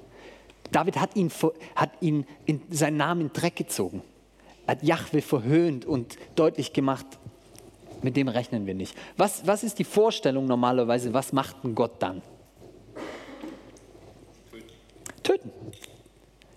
[0.71, 1.31] David hat ihn,
[1.75, 4.01] hat ihn in seinen Namen in Dreck gezogen,
[4.67, 7.05] hat Jahwe verhöhnt und deutlich gemacht,
[8.01, 8.95] mit dem rechnen wir nicht.
[9.15, 12.21] Was, was ist die Vorstellung normalerweise, was macht ein Gott dann?
[15.23, 15.51] Töten.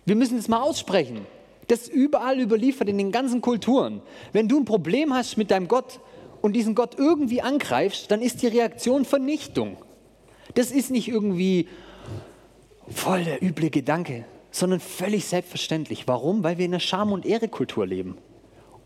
[0.05, 1.27] Wir müssen es mal aussprechen.
[1.71, 4.03] Das ist überall überliefert in den ganzen Kulturen.
[4.33, 6.01] Wenn du ein Problem hast mit deinem Gott
[6.43, 9.77] und diesen Gott irgendwie angreifst, dann ist die Reaktion Vernichtung.
[10.55, 11.69] Das ist nicht irgendwie
[12.89, 16.09] voll der üble Gedanke, sondern völlig selbstverständlich.
[16.09, 16.43] Warum?
[16.43, 18.19] Weil wir in einer Scham- und Ehrekultur leben.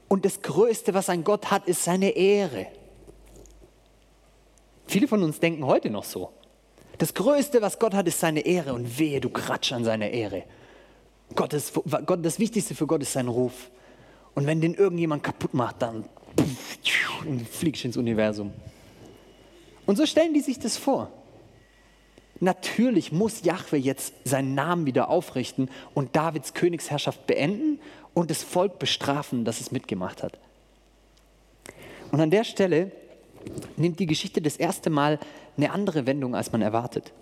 [0.08, 2.66] Und das Größte, was ein Gott hat, ist seine Ehre.
[4.86, 6.32] Viele von uns denken heute noch so.
[6.98, 8.74] Das Größte, was Gott hat, ist seine Ehre.
[8.74, 10.44] Und wehe, du kratsch an seiner Ehre.
[11.34, 11.72] Gott ist,
[12.06, 13.70] Gott, das Wichtigste für Gott ist sein Ruf.
[14.34, 16.04] Und wenn den irgendjemand kaputt macht, dann
[17.50, 18.52] fliegst du ins Universum.
[19.86, 21.10] Und so stellen die sich das vor.
[22.40, 27.80] Natürlich muss Jahwe jetzt seinen Namen wieder aufrichten und Davids Königsherrschaft beenden
[28.12, 30.38] und das Volk bestrafen, das es mitgemacht hat.
[32.10, 32.92] Und an der Stelle
[33.76, 35.18] nimmt die Geschichte das erste Mal
[35.56, 37.12] eine andere Wendung, als man erwartet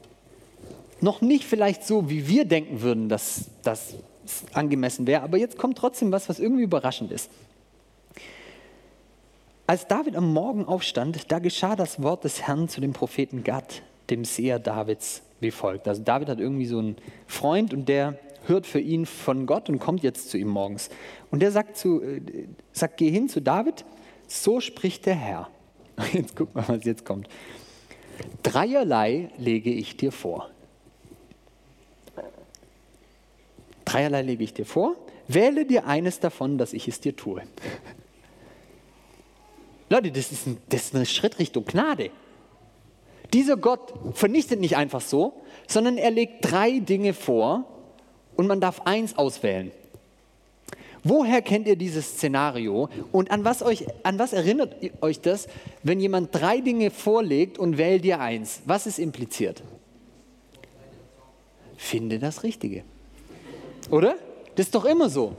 [1.02, 3.94] noch nicht vielleicht so, wie wir denken würden, dass das
[4.52, 7.30] angemessen wäre, aber jetzt kommt trotzdem was, was irgendwie überraschend ist.
[9.66, 13.82] Als David am Morgen aufstand, da geschah das Wort des Herrn zu dem Propheten Gad,
[14.10, 15.88] dem Seher Davids, wie folgt.
[15.88, 19.78] Also David hat irgendwie so einen Freund und der hört für ihn von Gott und
[19.78, 20.90] kommt jetzt zu ihm morgens.
[21.30, 22.20] Und der sagt, zu, äh,
[22.72, 23.84] sagt geh hin zu David,
[24.26, 25.48] so spricht der Herr.
[26.12, 27.28] Jetzt guck mal, was jetzt kommt.
[28.42, 30.48] Dreierlei lege ich dir vor.
[33.92, 34.96] Dreierlei lege ich dir vor.
[35.28, 37.42] Wähle dir eines davon, dass ich es dir tue.
[39.90, 42.10] Leute, das ist, ein, das ist ein Schritt Richtung Gnade.
[43.32, 47.64] Dieser Gott vernichtet nicht einfach so, sondern er legt drei Dinge vor
[48.36, 49.70] und man darf eins auswählen.
[51.04, 55.48] Woher kennt ihr dieses Szenario und an was, euch, an was erinnert euch das,
[55.82, 58.62] wenn jemand drei Dinge vorlegt und wählt dir eins?
[58.64, 59.62] Was ist impliziert?
[61.82, 62.84] finde das Richtige.
[63.90, 64.16] Oder?
[64.54, 65.34] Das ist doch immer so.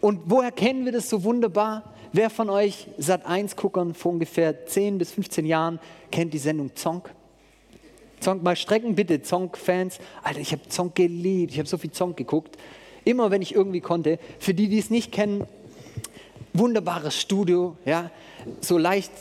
[0.00, 1.84] Und woher kennen wir das so wunderbar?
[2.12, 5.78] Wer von euch Sat 1 Guckern vor ungefähr 10 bis 15 Jahren
[6.10, 7.10] kennt die Sendung Zonk?
[8.20, 9.98] Zonk mal strecken bitte, Zonk-Fans.
[10.22, 12.58] Alter, ich habe Zonk geliebt, ich habe so viel Zonk geguckt.
[13.04, 14.18] Immer wenn ich irgendwie konnte.
[14.38, 15.46] Für die, die es nicht kennen,
[16.52, 18.10] wunderbares Studio, ja,
[18.60, 19.12] so leicht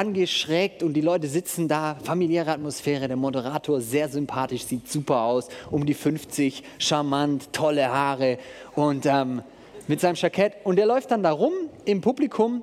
[0.00, 5.48] angeschrägt und die Leute sitzen da, familiäre Atmosphäre, der Moderator sehr sympathisch, sieht super aus,
[5.70, 8.38] um die 50, charmant, tolle Haare
[8.76, 9.42] und ähm,
[9.88, 11.52] mit seinem Jackett und der läuft dann da rum
[11.84, 12.62] im Publikum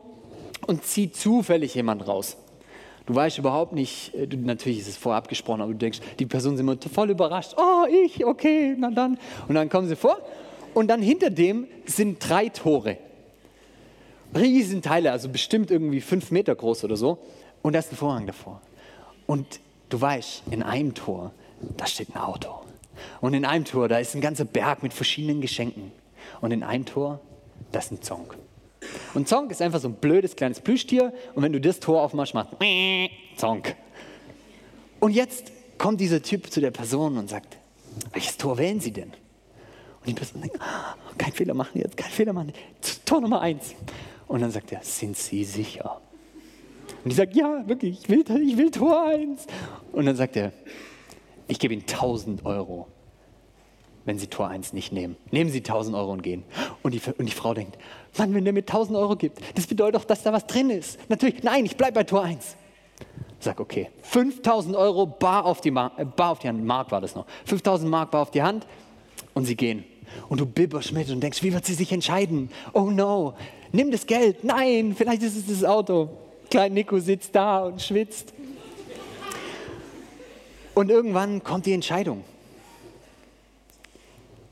[0.65, 2.37] und zieht zufällig jemand raus.
[3.05, 6.57] Du weißt überhaupt nicht, äh, natürlich ist es vorab abgesprochen, aber du denkst, die Personen
[6.57, 7.53] sind immer voll überrascht.
[7.55, 9.19] Oh, ich, okay, na dann.
[9.47, 10.17] Und dann kommen sie vor
[10.73, 12.97] und dann hinter dem sind drei Tore.
[14.35, 17.19] Riesenteile, also bestimmt irgendwie fünf Meter groß oder so.
[17.61, 18.61] Und da ist ein Vorhang davor.
[19.25, 19.59] Und
[19.89, 21.31] du weißt, in einem Tor,
[21.75, 22.49] da steht ein Auto.
[23.21, 25.91] Und in einem Tor, da ist ein ganzer Berg mit verschiedenen Geschenken.
[26.41, 27.19] Und in einem Tor,
[27.71, 28.37] das ist ein Zonk.
[29.13, 31.13] Und Zonk ist einfach so ein blödes kleines Plüschtier.
[31.35, 32.57] Und wenn du das Tor aufmachst, macht
[33.37, 33.75] Zonk.
[34.99, 37.57] Und jetzt kommt dieser Typ zu der Person und sagt,
[38.13, 39.11] welches Tor wählen Sie denn?
[39.99, 42.53] Und die Person denkt, oh, kein Fehler machen jetzt, kein Fehler machen.
[43.05, 43.75] Tor Nummer eins.
[44.27, 46.01] Und dann sagt er, sind Sie sicher?
[47.03, 49.45] Und ich sage, ja, wirklich, ich will, ich will Tor eins.
[49.93, 50.51] Und dann sagt er,
[51.47, 52.87] ich gebe Ihnen 1000 Euro,
[54.05, 55.15] wenn Sie Tor 1 nicht nehmen.
[55.31, 56.43] Nehmen Sie 1000 Euro und gehen.
[56.83, 57.77] Und die, und die Frau denkt,
[58.17, 60.99] Mann, wenn der mir 1000 Euro gibt, das bedeutet doch, dass da was drin ist.
[61.09, 62.57] Natürlich, nein, ich bleibe bei Tor 1.
[63.39, 67.15] Sag, okay, 5000 Euro bar auf, die äh, bar auf die Hand, Mark war das
[67.15, 67.25] noch.
[67.45, 68.65] 5000 Mark bar auf die Hand
[69.33, 69.85] und sie gehen.
[70.29, 72.49] Und du bibberst mit und denkst, wie wird sie sich entscheiden?
[72.73, 73.35] Oh no,
[73.71, 74.43] nimm das Geld.
[74.43, 76.09] Nein, vielleicht ist es das Auto.
[76.49, 78.33] Klein Nico sitzt da und schwitzt.
[80.73, 82.23] Und irgendwann kommt die Entscheidung.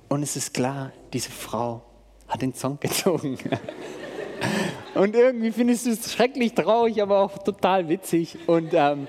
[0.10, 1.82] Und es ist klar, diese Frau
[2.28, 3.38] hat den Song gezogen.
[4.96, 9.08] Und irgendwie findest du es schrecklich traurig, aber auch total witzig und ähm,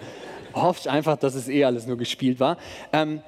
[0.52, 2.58] hoffst einfach, dass es eh alles nur gespielt war.
[2.92, 3.20] Ähm,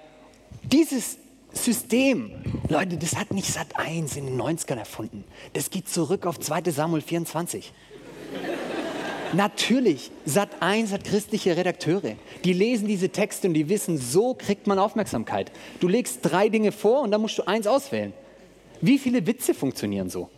[0.64, 1.19] dieses
[1.52, 2.32] System,
[2.68, 5.24] Leute, das hat nicht Sat 1 in den 90ern erfunden.
[5.54, 7.72] Das geht zurück auf 2 Samuel 24.
[9.32, 12.16] Natürlich, Sat 1 hat christliche Redakteure.
[12.44, 15.52] Die lesen diese Texte und die wissen, so kriegt man Aufmerksamkeit.
[15.80, 18.12] Du legst drei Dinge vor und dann musst du eins auswählen.
[18.80, 20.30] Wie viele Witze funktionieren so?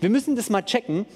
[0.00, 1.06] Wir müssen das mal checken,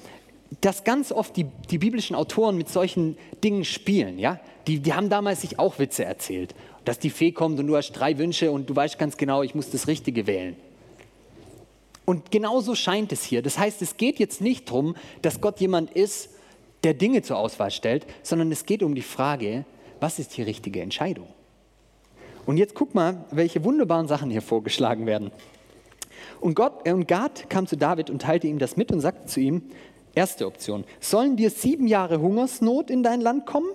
[0.61, 4.19] dass ganz oft die, die biblischen Autoren mit solchen Dingen spielen.
[4.19, 4.41] Ja?
[4.67, 6.55] Die, die haben damals sich auch Witze erzählt.
[6.85, 9.55] Dass die Fee kommt und du hast drei Wünsche und du weißt ganz genau, ich
[9.55, 10.57] muss das Richtige wählen.
[12.05, 13.43] Und genauso scheint es hier.
[13.43, 16.31] Das heißt, es geht jetzt nicht darum, dass Gott jemand ist,
[16.85, 19.65] der Dinge zur Auswahl stellt, sondern es geht um die Frage,
[19.99, 21.27] was ist die richtige Entscheidung?
[22.45, 25.33] Und jetzt guck mal, welche wunderbaren Sachen hier vorgeschlagen werden.
[26.41, 29.27] Und, Gott, äh, und Gad kam zu David und teilte ihm das mit und sagte
[29.27, 29.63] zu ihm,
[30.17, 33.69] erste Option, sollen dir sieben Jahre Hungersnot in dein Land kommen?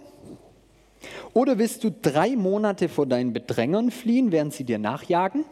[1.34, 5.46] Oder willst du drei Monate vor deinen Bedrängern fliehen, während sie dir nachjagen?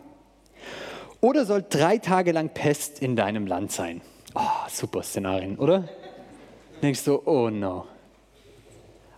[1.22, 4.02] Oder soll drei Tage lang Pest in deinem Land sein?
[4.36, 5.88] Oh, super Szenarien, oder?
[6.82, 7.86] denkst du, oh no.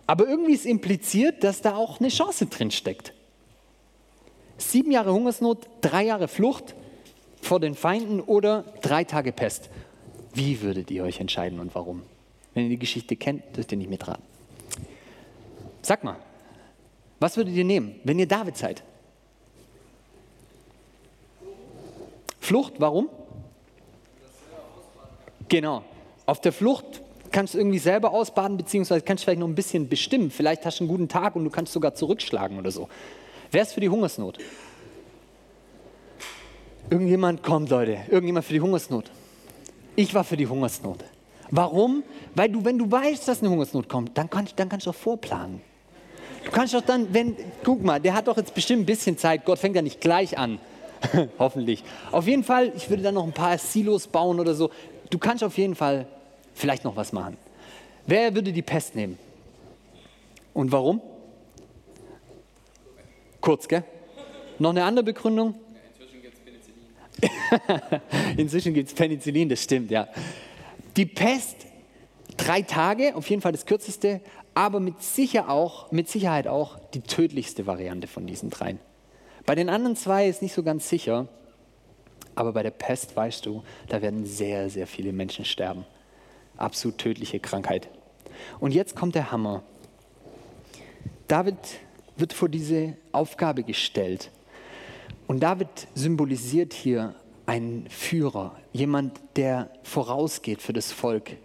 [0.06, 3.12] Aber irgendwie ist impliziert, dass da auch eine Chance drin steckt.
[4.58, 6.74] Sieben Jahre Hungersnot, drei Jahre Flucht
[7.40, 9.70] vor den Feinden oder drei Tage Pest.
[10.34, 12.02] Wie würdet ihr euch entscheiden und warum?
[12.54, 14.22] Wenn ihr die Geschichte kennt, dürft ihr nicht mitraten.
[15.82, 16.16] Sag mal,
[17.20, 18.82] was würdet ihr nehmen, wenn ihr David seid?
[22.40, 23.08] Flucht, warum?
[25.48, 25.84] Genau.
[26.26, 29.88] Auf der Flucht kannst du irgendwie selber ausbaden, beziehungsweise kannst du vielleicht noch ein bisschen
[29.88, 30.30] bestimmen.
[30.30, 32.88] Vielleicht hast du einen guten Tag und du kannst sogar zurückschlagen oder so.
[33.50, 34.38] Wer ist für die Hungersnot?
[36.90, 37.98] Irgendjemand kommt, Leute.
[38.08, 39.10] Irgendjemand für die Hungersnot.
[39.96, 41.04] Ich war für die Hungersnot.
[41.50, 42.02] Warum?
[42.34, 44.94] Weil du, wenn du weißt, dass eine Hungersnot kommt, dann kannst, dann kannst du auch
[44.94, 45.60] vorplanen.
[46.44, 49.44] Du kannst doch dann, wenn, guck mal, der hat doch jetzt bestimmt ein bisschen Zeit.
[49.44, 50.58] Gott fängt ja nicht gleich an.
[51.38, 51.84] Hoffentlich.
[52.10, 54.70] Auf jeden Fall, ich würde dann noch ein paar Silos bauen oder so.
[55.10, 56.06] Du kannst auf jeden Fall
[56.54, 57.36] vielleicht noch was machen.
[58.06, 59.18] Wer würde die Pest nehmen?
[60.54, 61.00] Und warum?
[63.40, 63.84] Kurz, gell?
[64.58, 65.54] Noch eine andere Begründung?
[65.90, 66.86] Inzwischen gibt es Penicillin.
[68.36, 70.08] Inzwischen gibt es Penicillin, das stimmt, ja.
[70.96, 71.56] Die Pest,
[72.36, 74.20] drei Tage, auf jeden Fall das kürzeste,
[74.54, 78.78] aber mit, sicher auch, mit Sicherheit auch die tödlichste Variante von diesen dreien.
[79.46, 81.28] Bei den anderen zwei ist nicht so ganz sicher,
[82.34, 85.84] aber bei der Pest weißt du, da werden sehr, sehr viele Menschen sterben
[86.56, 87.88] absolut tödliche Krankheit.
[88.60, 89.62] Und jetzt kommt der Hammer.
[91.28, 91.56] David
[92.16, 94.30] wird vor diese Aufgabe gestellt.
[95.26, 97.14] Und David symbolisiert hier
[97.46, 101.36] einen Führer, jemand, der vorausgeht für das Volk.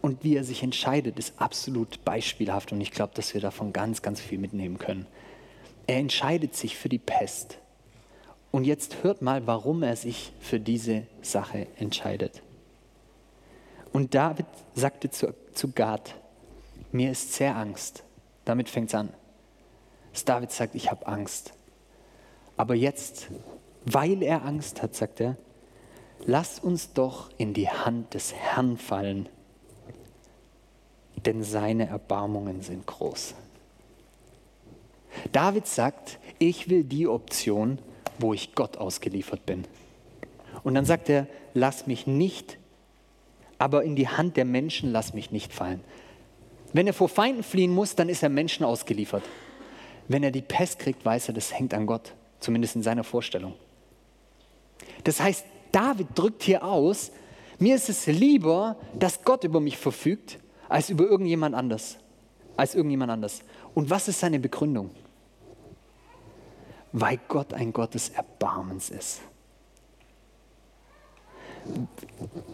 [0.00, 2.72] Und wie er sich entscheidet, ist absolut beispielhaft.
[2.72, 5.06] Und ich glaube, dass wir davon ganz, ganz viel mitnehmen können.
[5.86, 7.58] Er entscheidet sich für die Pest.
[8.50, 12.42] Und jetzt hört mal, warum er sich für diese Sache entscheidet.
[13.92, 16.14] Und David sagte zu, zu Gad,
[16.90, 18.04] mir ist sehr Angst.
[18.44, 19.10] Damit fängt es an.
[20.24, 21.54] David sagt, ich habe Angst.
[22.62, 23.26] Aber jetzt,
[23.86, 25.36] weil er Angst hat, sagt er,
[26.26, 29.28] lass uns doch in die Hand des Herrn fallen,
[31.26, 33.34] denn seine Erbarmungen sind groß.
[35.32, 37.80] David sagt, ich will die Option,
[38.20, 39.64] wo ich Gott ausgeliefert bin.
[40.62, 42.58] Und dann sagt er, lass mich nicht,
[43.58, 45.82] aber in die Hand der Menschen lass mich nicht fallen.
[46.72, 49.24] Wenn er vor Feinden fliehen muss, dann ist er Menschen ausgeliefert.
[50.06, 53.54] Wenn er die Pest kriegt, weiß er, das hängt an Gott, zumindest in seiner Vorstellung.
[55.04, 57.12] Das heißt, David drückt hier aus,
[57.58, 61.98] mir ist es lieber, dass Gott über mich verfügt, als über irgendjemand anders.
[62.56, 63.42] Als irgendjemand anders.
[63.74, 64.90] Und was ist seine Begründung?
[66.92, 69.20] Weil Gott ein Gott des Erbarmens ist.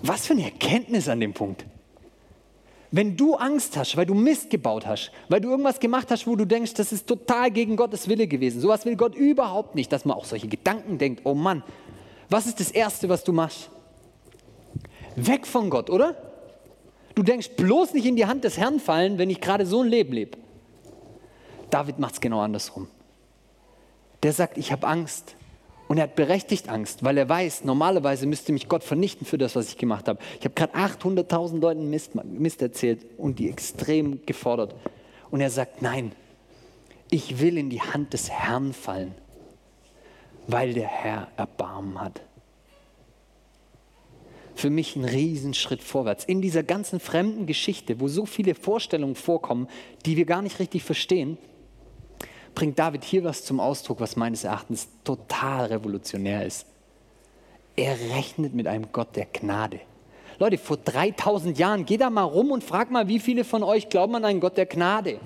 [0.03, 1.64] Was für eine Erkenntnis an dem Punkt.
[2.90, 6.37] Wenn du Angst hast, weil du Mist gebaut hast, weil du irgendwas gemacht hast, wo
[6.37, 8.61] du denkst, das ist total gegen Gottes Wille gewesen.
[8.61, 11.20] Sowas will Gott überhaupt nicht, dass man auch solche Gedanken denkt.
[11.24, 11.62] Oh Mann,
[12.31, 13.70] was ist das Erste, was du machst?
[15.16, 16.16] Weg von Gott, oder?
[17.14, 19.88] Du denkst bloß nicht in die Hand des Herrn fallen, wenn ich gerade so ein
[19.88, 20.38] Leben lebe.
[21.68, 22.88] David macht es genau andersrum.
[24.22, 25.35] Der sagt, ich habe Angst.
[25.88, 29.57] Und er hat berechtigt Angst, weil er weiß, normalerweise müsste mich Gott vernichten für das,
[29.57, 30.20] was ich gemacht habe.
[30.38, 34.74] Ich habe gerade 800.000 Leuten Mist, Mist erzählt und die extrem gefordert.
[35.31, 36.12] Und er sagt, nein,
[37.11, 39.14] ich will in die Hand des Herrn fallen,
[40.46, 42.20] weil der Herr Erbarmen hat.
[44.55, 46.24] Für mich ein Riesenschritt vorwärts.
[46.24, 49.68] In dieser ganzen fremden Geschichte, wo so viele Vorstellungen vorkommen,
[50.05, 51.38] die wir gar nicht richtig verstehen,
[52.59, 56.66] bringt David hier was zum Ausdruck, was meines Erachtens total revolutionär ist.
[57.77, 59.79] Er rechnet mit einem Gott der Gnade.
[60.40, 63.88] Leute, vor 3000 Jahren, geh da mal rum und frag mal, wie viele von euch
[63.88, 65.21] glauben an einen Gott der Gnade?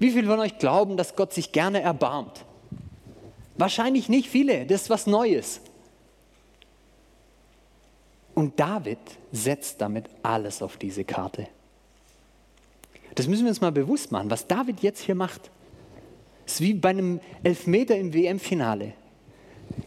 [0.00, 2.44] Wie viele von euch glauben, dass Gott sich gerne erbarmt?
[3.56, 5.60] Wahrscheinlich nicht viele, das ist was Neues.
[8.34, 8.98] Und David
[9.30, 11.46] setzt damit alles auf diese Karte.
[13.14, 15.50] Das müssen wir uns mal bewusst machen, was David jetzt hier macht.
[16.46, 18.94] Es ist wie bei einem Elfmeter im WM-Finale.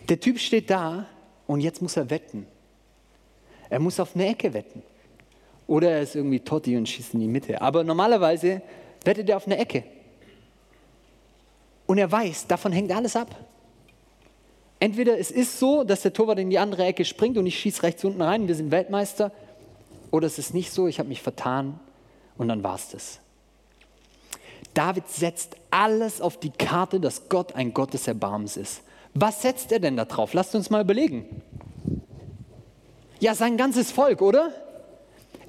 [0.10, 1.08] Der Typ steht da
[1.48, 2.46] und jetzt muss er wetten.
[3.70, 4.84] Er muss auf eine Ecke wetten.
[5.68, 7.62] Oder er ist irgendwie Totti und schießt in die Mitte.
[7.62, 8.62] Aber normalerweise
[9.04, 9.84] wettet er auf eine Ecke.
[11.88, 13.36] Und er weiß, davon hängt alles ab.
[14.80, 17.82] Entweder es ist so, dass der Torwart in die andere Ecke springt und ich schieße
[17.84, 19.32] rechts unten rein, wir sind Weltmeister.
[20.12, 21.80] Oder es ist nicht so, ich habe mich vertan
[22.38, 23.20] und dann war es das.
[24.74, 28.82] David setzt alles auf die Karte, dass Gott ein Gott des Erbarmens ist.
[29.14, 30.34] Was setzt er denn da drauf?
[30.34, 31.42] Lasst uns mal überlegen.
[33.20, 34.52] Ja, sein ganzes Volk, oder?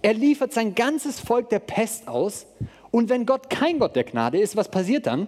[0.02, 2.46] Er liefert sein ganzes Volk der Pest aus.
[2.92, 5.26] Und wenn Gott kein Gott der Gnade ist, was passiert dann?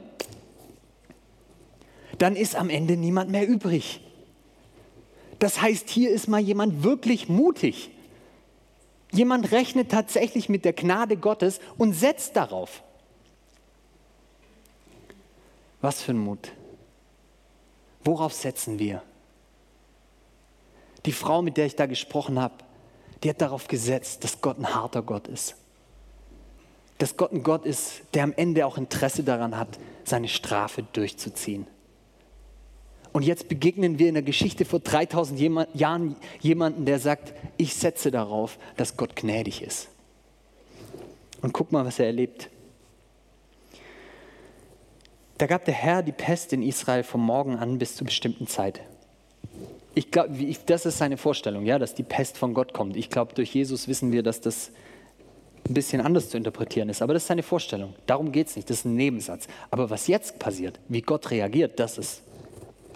[2.19, 4.01] Dann ist am Ende niemand mehr übrig.
[5.41, 7.91] Das heißt, hier ist mal jemand wirklich mutig.
[9.11, 12.83] Jemand rechnet tatsächlich mit der Gnade Gottes und setzt darauf.
[15.81, 16.53] Was für ein Mut.
[18.05, 19.03] Worauf setzen wir?
[21.07, 22.55] Die Frau, mit der ich da gesprochen habe,
[23.23, 25.57] die hat darauf gesetzt, dass Gott ein harter Gott ist.
[26.99, 31.67] Dass Gott ein Gott ist, der am Ende auch Interesse daran hat, seine Strafe durchzuziehen.
[33.13, 35.41] Und jetzt begegnen wir in der Geschichte vor 3000
[35.75, 39.89] Jahren jemanden, der sagt, ich setze darauf, dass Gott gnädig ist.
[41.41, 42.51] Und guck mal, was er erlebt.
[45.39, 48.81] Da gab der Herr die Pest in Israel vom Morgen an bis zur bestimmten Zeit.
[49.95, 50.35] Ich glaube,
[50.67, 52.97] das ist seine Vorstellung, ja, dass die Pest von Gott kommt.
[52.97, 54.73] Ich glaube, durch Jesus wissen wir, dass das
[55.69, 57.03] ein bisschen anders zu interpretieren ist.
[57.03, 57.95] Aber das ist seine Vorstellung.
[58.07, 58.69] Darum geht es nicht.
[58.69, 59.47] Das ist ein Nebensatz.
[59.71, 62.23] Aber was jetzt passiert, wie Gott reagiert, das ist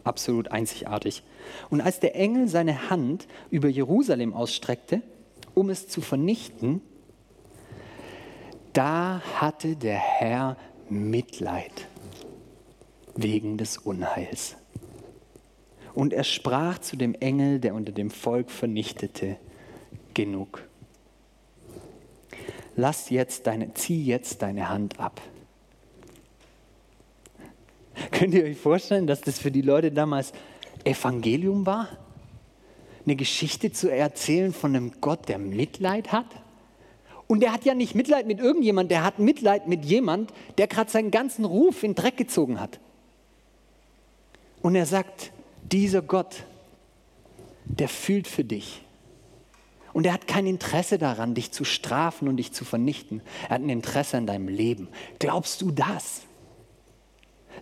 [0.04, 1.22] absolut einzigartig.
[1.70, 5.02] Und als der Engel seine Hand über Jerusalem ausstreckte,
[5.54, 6.80] um es zu vernichten,
[8.72, 10.56] da hatte der Herr
[10.88, 11.86] Mitleid
[13.14, 14.56] wegen des Unheils.
[15.94, 19.36] Und er sprach zu dem Engel, der unter dem Volk vernichtete,
[20.14, 20.66] genug.
[22.76, 25.20] Lass jetzt deine, zieh jetzt deine Hand ab.
[28.10, 30.32] Könnt ihr euch vorstellen, dass das für die Leute damals
[30.84, 31.88] Evangelium war?
[33.04, 36.26] Eine Geschichte zu erzählen von einem Gott, der Mitleid hat?
[37.26, 40.90] Und der hat ja nicht Mitleid mit irgendjemand, der hat Mitleid mit jemand, der gerade
[40.90, 42.78] seinen ganzen Ruf in Dreck gezogen hat.
[44.60, 45.32] Und er sagt,
[45.62, 46.44] dieser Gott,
[47.64, 48.82] der fühlt für dich.
[49.92, 53.20] Und er hat kein Interesse daran, dich zu strafen und dich zu vernichten.
[53.44, 54.88] Er hat ein Interesse an deinem Leben.
[55.18, 56.22] Glaubst du das?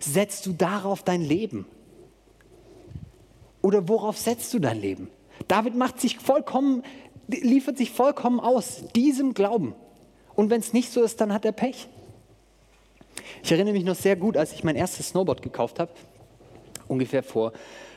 [0.03, 1.65] Setzt du darauf dein Leben?
[3.61, 5.09] Oder worauf setzt du dein Leben?
[5.47, 6.83] David macht sich vollkommen,
[7.27, 9.75] liefert sich vollkommen aus diesem Glauben.
[10.35, 11.87] Und wenn es nicht so ist, dann hat er Pech.
[13.43, 15.91] Ich erinnere mich noch sehr gut, als ich mein erstes Snowboard gekauft habe,
[16.87, 17.53] ungefähr vor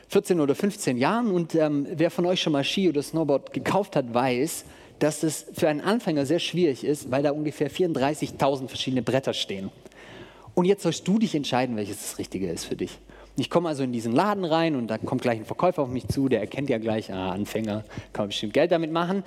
[0.09, 1.31] 14 oder 15 Jahren.
[1.31, 4.65] Und ähm, wer von euch schon mal Ski oder Snowboard gekauft hat, weiß,
[4.99, 9.71] dass es für einen Anfänger sehr schwierig ist, weil da ungefähr 34.000 verschiedene Bretter stehen.
[10.55, 12.97] Und jetzt sollst du dich entscheiden, welches das Richtige ist für dich.
[13.37, 16.07] Ich komme also in diesen Laden rein und da kommt gleich ein Verkäufer auf mich
[16.07, 17.83] zu, der erkennt ja gleich, ah, Anfänger,
[18.13, 19.23] kann man bestimmt Geld damit machen.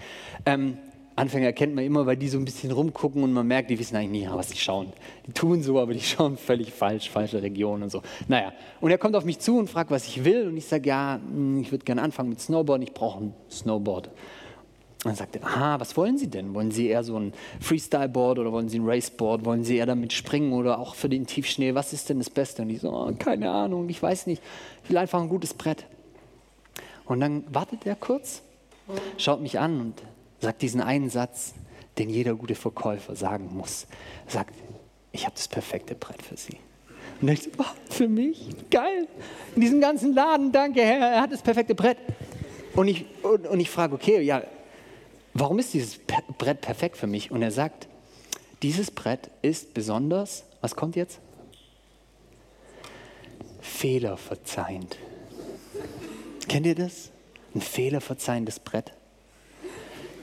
[0.47, 0.79] Ähm,
[1.18, 3.97] Anfänger kennt man immer, weil die so ein bisschen rumgucken und man merkt, die wissen
[3.97, 4.93] eigentlich nicht, was sie schauen.
[5.26, 8.03] Die tun so, aber die schauen völlig falsch, falsche Region und so.
[8.29, 10.89] Naja, und er kommt auf mich zu und fragt, was ich will und ich sage,
[10.89, 14.11] ja, hm, ich würde gerne anfangen mit Snowboard, ich brauche ein Snowboard.
[15.05, 16.55] Und dann sagt er, aha, was wollen Sie denn?
[16.55, 19.44] Wollen Sie eher so ein Freestyle-Board oder wollen Sie ein Raceboard?
[19.44, 21.76] Wollen Sie eher damit springen oder auch für den Tiefschnee?
[21.76, 22.62] Was ist denn das Beste?
[22.62, 24.42] Und ich so, oh, keine Ahnung, ich weiß nicht.
[24.82, 25.86] Ich will einfach ein gutes Brett.
[27.05, 28.42] Und dann wartet er kurz,
[29.18, 30.03] schaut mich an und
[30.40, 31.55] sagt diesen einen Satz,
[31.96, 33.86] den jeder gute Verkäufer sagen muss.
[34.26, 34.55] Er sagt,
[35.12, 36.57] ich habe das perfekte Brett für Sie.
[37.20, 38.49] Und ich so, oh, für mich?
[38.68, 39.07] Geil.
[39.55, 41.99] In diesem ganzen Laden, danke Herr, er hat das perfekte Brett.
[42.74, 44.42] Und ich, und, und ich frage, okay, ja,
[45.39, 47.30] warum ist dieses Brett perfekt für mich?
[47.30, 47.89] Und er sagt,
[48.62, 51.20] dieses Brett ist besonders, was kommt jetzt?
[53.61, 54.97] Fehlerverzeihend.
[56.49, 57.11] Kennt ihr das?
[57.55, 58.93] Ein fehlerverzeihendes Brett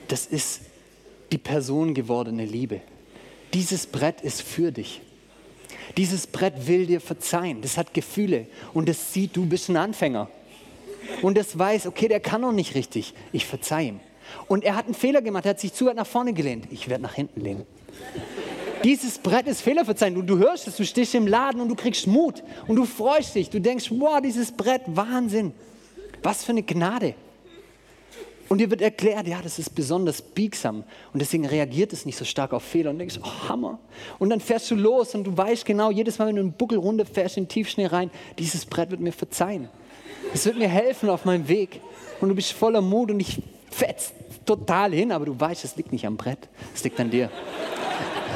[0.08, 0.60] das ist
[1.32, 2.80] die personengewordene Liebe.
[3.54, 5.00] Dieses Brett ist für dich.
[5.96, 7.62] Dieses Brett will dir verzeihen.
[7.62, 10.28] Das hat Gefühle und das sieht, du bist ein Anfänger.
[11.22, 13.14] Und das weiß, okay, der kann noch nicht richtig.
[13.32, 14.00] Ich verzeihe ihm.
[14.48, 15.44] Und er hat einen Fehler gemacht.
[15.46, 16.68] Er hat sich zu weit nach vorne gelehnt.
[16.70, 17.66] Ich werde nach hinten lehnen.
[18.84, 20.18] Dieses Brett ist fehlerverzeihend.
[20.18, 22.42] Und du hörst es, du stehst im Laden und du kriegst Mut.
[22.66, 23.50] Und du freust dich.
[23.50, 25.52] Du denkst, wow, dieses Brett, Wahnsinn.
[26.22, 27.14] Was für eine Gnade.
[28.48, 32.24] Und dir wird erklärt, ja, das ist besonders biegsam und deswegen reagiert es nicht so
[32.24, 33.80] stark auf Fehler und denkst, oh Hammer.
[34.20, 36.78] Und dann fährst du los und du weißt genau, jedes Mal, wenn du einen Buckel
[36.78, 39.68] runter fährst, in den Tiefschnee rein, dieses Brett wird mir verzeihen.
[40.32, 41.80] Es wird mir helfen auf meinem Weg.
[42.20, 44.12] Und du bist voller Mut und ich fetz
[44.44, 47.30] total hin, aber du weißt, es liegt nicht am Brett, es liegt an dir.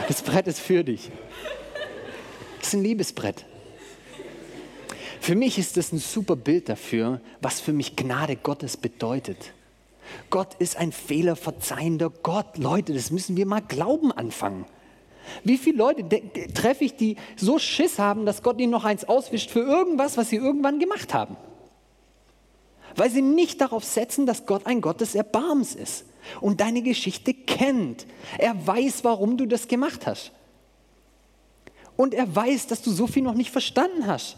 [0.08, 1.10] Das Brett ist für dich.
[2.60, 3.46] Es ist ein Liebesbrett.
[5.20, 9.52] Für mich ist das ein super Bild dafür, was für mich Gnade Gottes bedeutet.
[10.30, 12.58] Gott ist ein fehlerverzeihender Gott.
[12.58, 14.64] Leute, das müssen wir mal glauben anfangen.
[15.44, 16.04] Wie viele Leute
[16.54, 20.30] treffe ich, die so Schiss haben, dass Gott ihnen noch eins auswischt für irgendwas, was
[20.30, 21.36] sie irgendwann gemacht haben?
[22.96, 26.04] Weil sie nicht darauf setzen, dass Gott ein Gott des Erbarmens ist
[26.40, 28.06] und deine Geschichte kennt.
[28.38, 30.32] Er weiß, warum du das gemacht hast.
[31.96, 34.36] Und er weiß, dass du so viel noch nicht verstanden hast.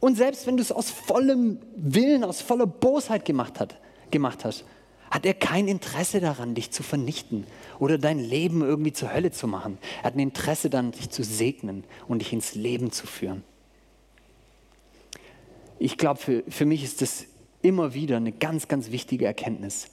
[0.00, 3.76] Und selbst wenn du es aus vollem Willen, aus voller Bosheit gemacht hast,
[4.10, 4.64] gemacht hast,
[5.10, 7.46] hat er kein Interesse daran, dich zu vernichten
[7.78, 9.78] oder dein Leben irgendwie zur Hölle zu machen.
[9.98, 13.44] Er hat ein Interesse daran, dich zu segnen und dich ins Leben zu führen.
[15.78, 17.26] Ich glaube, für, für mich ist das
[17.62, 19.88] immer wieder eine ganz, ganz wichtige Erkenntnis,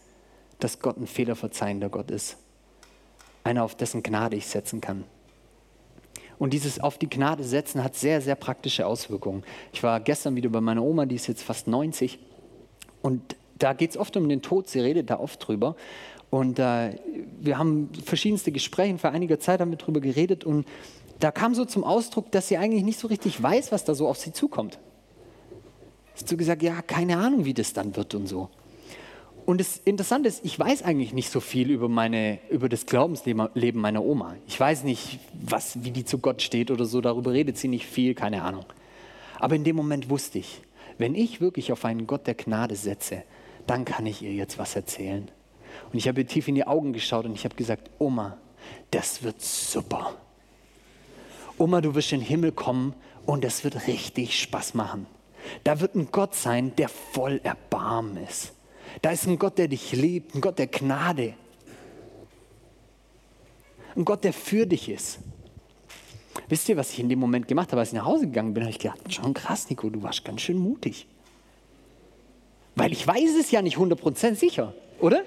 [0.59, 2.38] dass Gott ein fehlerverzeihender Gott ist.
[3.43, 5.03] Einer, auf dessen Gnade ich setzen kann.
[6.39, 9.43] Und dieses auf die Gnade setzen hat sehr, sehr praktische Auswirkungen.
[9.71, 12.19] Ich war gestern wieder bei meiner Oma, die ist jetzt fast 90.
[13.01, 15.75] Und da geht es oft um den Tod, sie redet da oft drüber.
[16.29, 16.95] Und äh,
[17.39, 20.65] wir haben verschiedenste Gespräche, vor einiger Zeit haben wir drüber geredet und
[21.19, 24.07] da kam so zum Ausdruck, dass sie eigentlich nicht so richtig weiß, was da so
[24.07, 24.79] auf sie zukommt.
[26.28, 28.49] Du gesagt, ja, keine Ahnung, wie das dann wird und so.
[29.45, 33.82] Und das Interessante ist, ich weiß eigentlich nicht so viel über, meine, über das Glaubensleben
[33.82, 34.36] meiner Oma.
[34.47, 37.86] Ich weiß nicht, was, wie die zu Gott steht oder so, darüber redet sie nicht
[37.86, 38.66] viel, keine Ahnung.
[39.39, 40.61] Aber in dem Moment wusste ich,
[40.97, 43.24] wenn ich wirklich auf einen Gott der Gnade setze,
[43.68, 45.30] dann kann ich ihr jetzt was erzählen.
[45.91, 48.38] Und ich habe ihr tief in die Augen geschaut und ich habe gesagt, Oma,
[48.91, 50.16] das wird super.
[51.57, 52.93] Oma, du wirst in den Himmel kommen
[53.26, 55.05] und es wird richtig Spaß machen.
[55.63, 58.53] Da wird ein Gott sein, der voll Erbarmen ist.
[59.01, 61.33] Da ist ein Gott, der dich liebt, ein Gott der Gnade.
[63.95, 65.19] Ein Gott, der für dich ist.
[66.49, 68.63] wisst ihr, was ich in dem Moment gemacht habe, als ich nach Hause gegangen bin?
[68.63, 71.07] habe ich gedacht, schon krass, Nico, du warst ganz schön mutig.
[72.75, 75.23] Weil ich weiß es ja nicht 100% sicher, oder?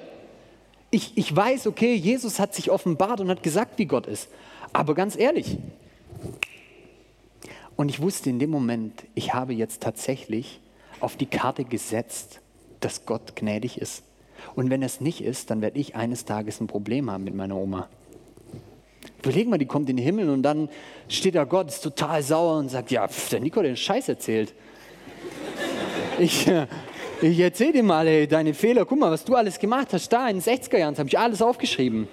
[0.90, 4.28] Ich, ich weiß, okay, Jesus hat sich offenbart und hat gesagt, wie Gott ist.
[4.72, 5.58] Aber ganz ehrlich,
[7.76, 10.60] und ich wusste in dem Moment, ich habe jetzt tatsächlich
[11.00, 12.40] auf die Karte gesetzt,
[12.80, 14.02] dass Gott gnädig ist.
[14.54, 17.56] Und wenn es nicht ist, dann werde ich eines Tages ein Problem haben mit meiner
[17.56, 17.88] Oma.
[19.22, 20.68] Überleg mal, die kommt in den Himmel und dann
[21.08, 24.08] steht da Gott, ist total sauer und sagt, ja, pf, der Nico hat den Scheiß
[24.08, 24.54] erzählt.
[26.18, 26.66] Ich, äh,
[27.20, 30.08] ich erzähl dir mal, ey, deine Fehler, guck mal, was du alles gemacht hast.
[30.10, 32.08] Da in den 60er Jahren habe ich alles aufgeschrieben.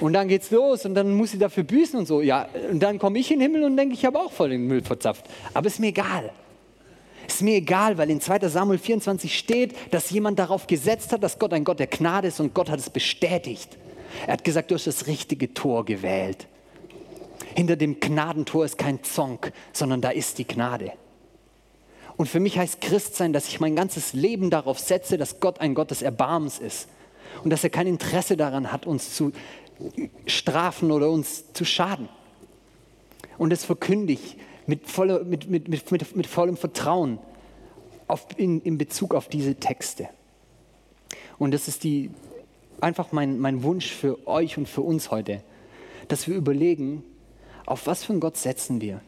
[0.00, 2.20] Und dann geht's los und dann muss sie dafür büßen und so.
[2.20, 4.66] Ja, und dann komme ich in den Himmel und denke, ich habe auch voll den
[4.66, 5.24] Müll verzapft.
[5.54, 6.30] Aber ist mir egal.
[7.26, 11.38] Ist mir egal, weil in 2 Samuel 24 steht, dass jemand darauf gesetzt hat, dass
[11.38, 13.76] Gott ein Gott der Gnade ist und Gott hat es bestätigt.
[14.26, 16.46] Er hat gesagt, du hast das richtige Tor gewählt.
[17.54, 20.92] Hinter dem Gnadentor ist kein Zonk, sondern da ist die Gnade.
[22.16, 25.74] Und für mich heißt Christsein, dass ich mein ganzes Leben darauf setze, dass Gott ein
[25.74, 26.88] Gott des Erbarmens ist
[27.44, 29.32] und dass er kein Interesse daran hat, uns zu
[30.26, 32.08] strafen oder uns zu schaden.
[33.38, 37.18] Und das verkünde ich mit, voller, mit, mit, mit, mit vollem Vertrauen
[38.06, 40.08] auf, in, in Bezug auf diese Texte.
[41.38, 42.10] Und das ist die,
[42.80, 45.42] einfach mein, mein Wunsch für euch und für uns heute,
[46.08, 47.02] dass wir überlegen,
[47.66, 49.00] auf was für einen Gott setzen wir.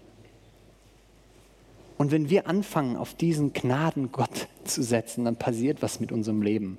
[1.96, 6.78] Und wenn wir anfangen, auf diesen Gnadengott zu setzen, dann passiert was mit unserem Leben.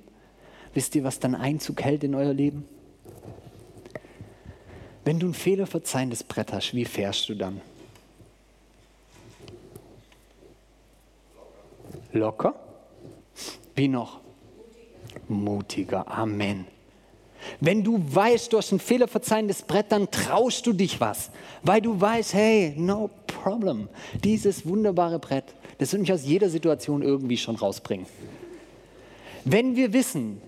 [0.72, 2.64] Wisst ihr, was dann Einzug hält in euer Leben?
[5.10, 7.60] Wenn du ein fehlerverzeihendes Brett hast, wie fährst du dann?
[12.12, 12.54] Locker?
[13.74, 14.20] Wie noch?
[15.26, 16.06] Mutiger.
[16.06, 16.64] Amen.
[17.58, 21.32] Wenn du weißt, du hast ein fehlerverzeihendes Brett, dann traust du dich was,
[21.64, 23.88] weil du weißt, hey, no problem.
[24.22, 28.06] Dieses wunderbare Brett, das wird mich aus jeder Situation irgendwie schon rausbringen.
[29.44, 30.40] Wenn wir wissen,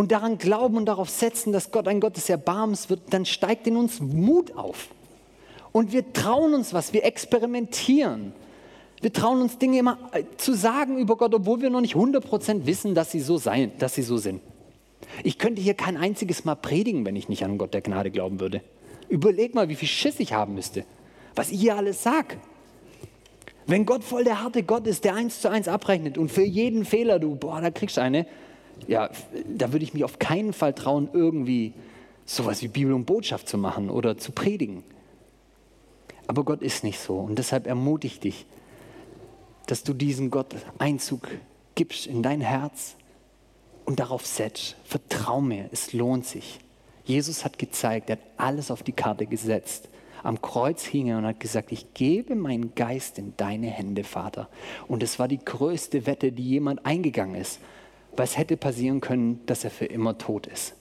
[0.00, 3.66] und daran glauben und darauf setzen, dass Gott ein Gott des Erbarmens wird, dann steigt
[3.66, 4.88] in uns Mut auf.
[5.72, 8.32] Und wir trauen uns was, wir experimentieren.
[9.02, 12.64] Wir trauen uns Dinge immer äh, zu sagen über Gott, obwohl wir noch nicht 100%
[12.64, 14.40] wissen, dass sie so seien, dass sie so sind.
[15.22, 18.40] Ich könnte hier kein einziges Mal predigen, wenn ich nicht an Gott der Gnade glauben
[18.40, 18.62] würde.
[19.10, 20.86] Überleg mal, wie viel Schiss ich haben müsste,
[21.34, 22.38] was ich hier alles sag.
[23.66, 26.86] Wenn Gott voll der harte Gott ist, der eins zu eins abrechnet und für jeden
[26.86, 28.24] Fehler du, boah, da kriegst du eine,
[28.86, 29.10] ja,
[29.48, 31.74] da würde ich mich auf keinen Fall trauen, irgendwie
[32.24, 34.82] sowas wie Bibel und Botschaft zu machen oder zu predigen.
[36.26, 38.46] Aber Gott ist nicht so und deshalb ermutige dich,
[39.66, 41.28] dass du diesen Gott Einzug
[41.74, 42.96] gibst in dein Herz
[43.84, 44.76] und darauf setzt.
[44.84, 46.60] Vertrau mir, es lohnt sich.
[47.04, 49.88] Jesus hat gezeigt, er hat alles auf die Karte gesetzt.
[50.22, 54.48] Am Kreuz hing er und hat gesagt, ich gebe meinen Geist in deine Hände, Vater.
[54.86, 57.58] Und es war die größte Wette, die jemand eingegangen ist
[58.20, 60.74] weil es hätte passieren können, dass er für immer tot ist.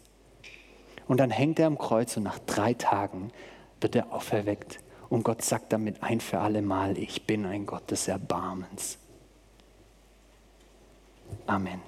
[1.07, 3.31] Und dann hängt er am Kreuz und nach drei Tagen
[3.79, 4.81] wird er auferweckt.
[5.07, 8.97] Und Gott sagt damit ein für alle Mal, ich bin ein Gott des Erbarmens.
[11.47, 11.79] Amen.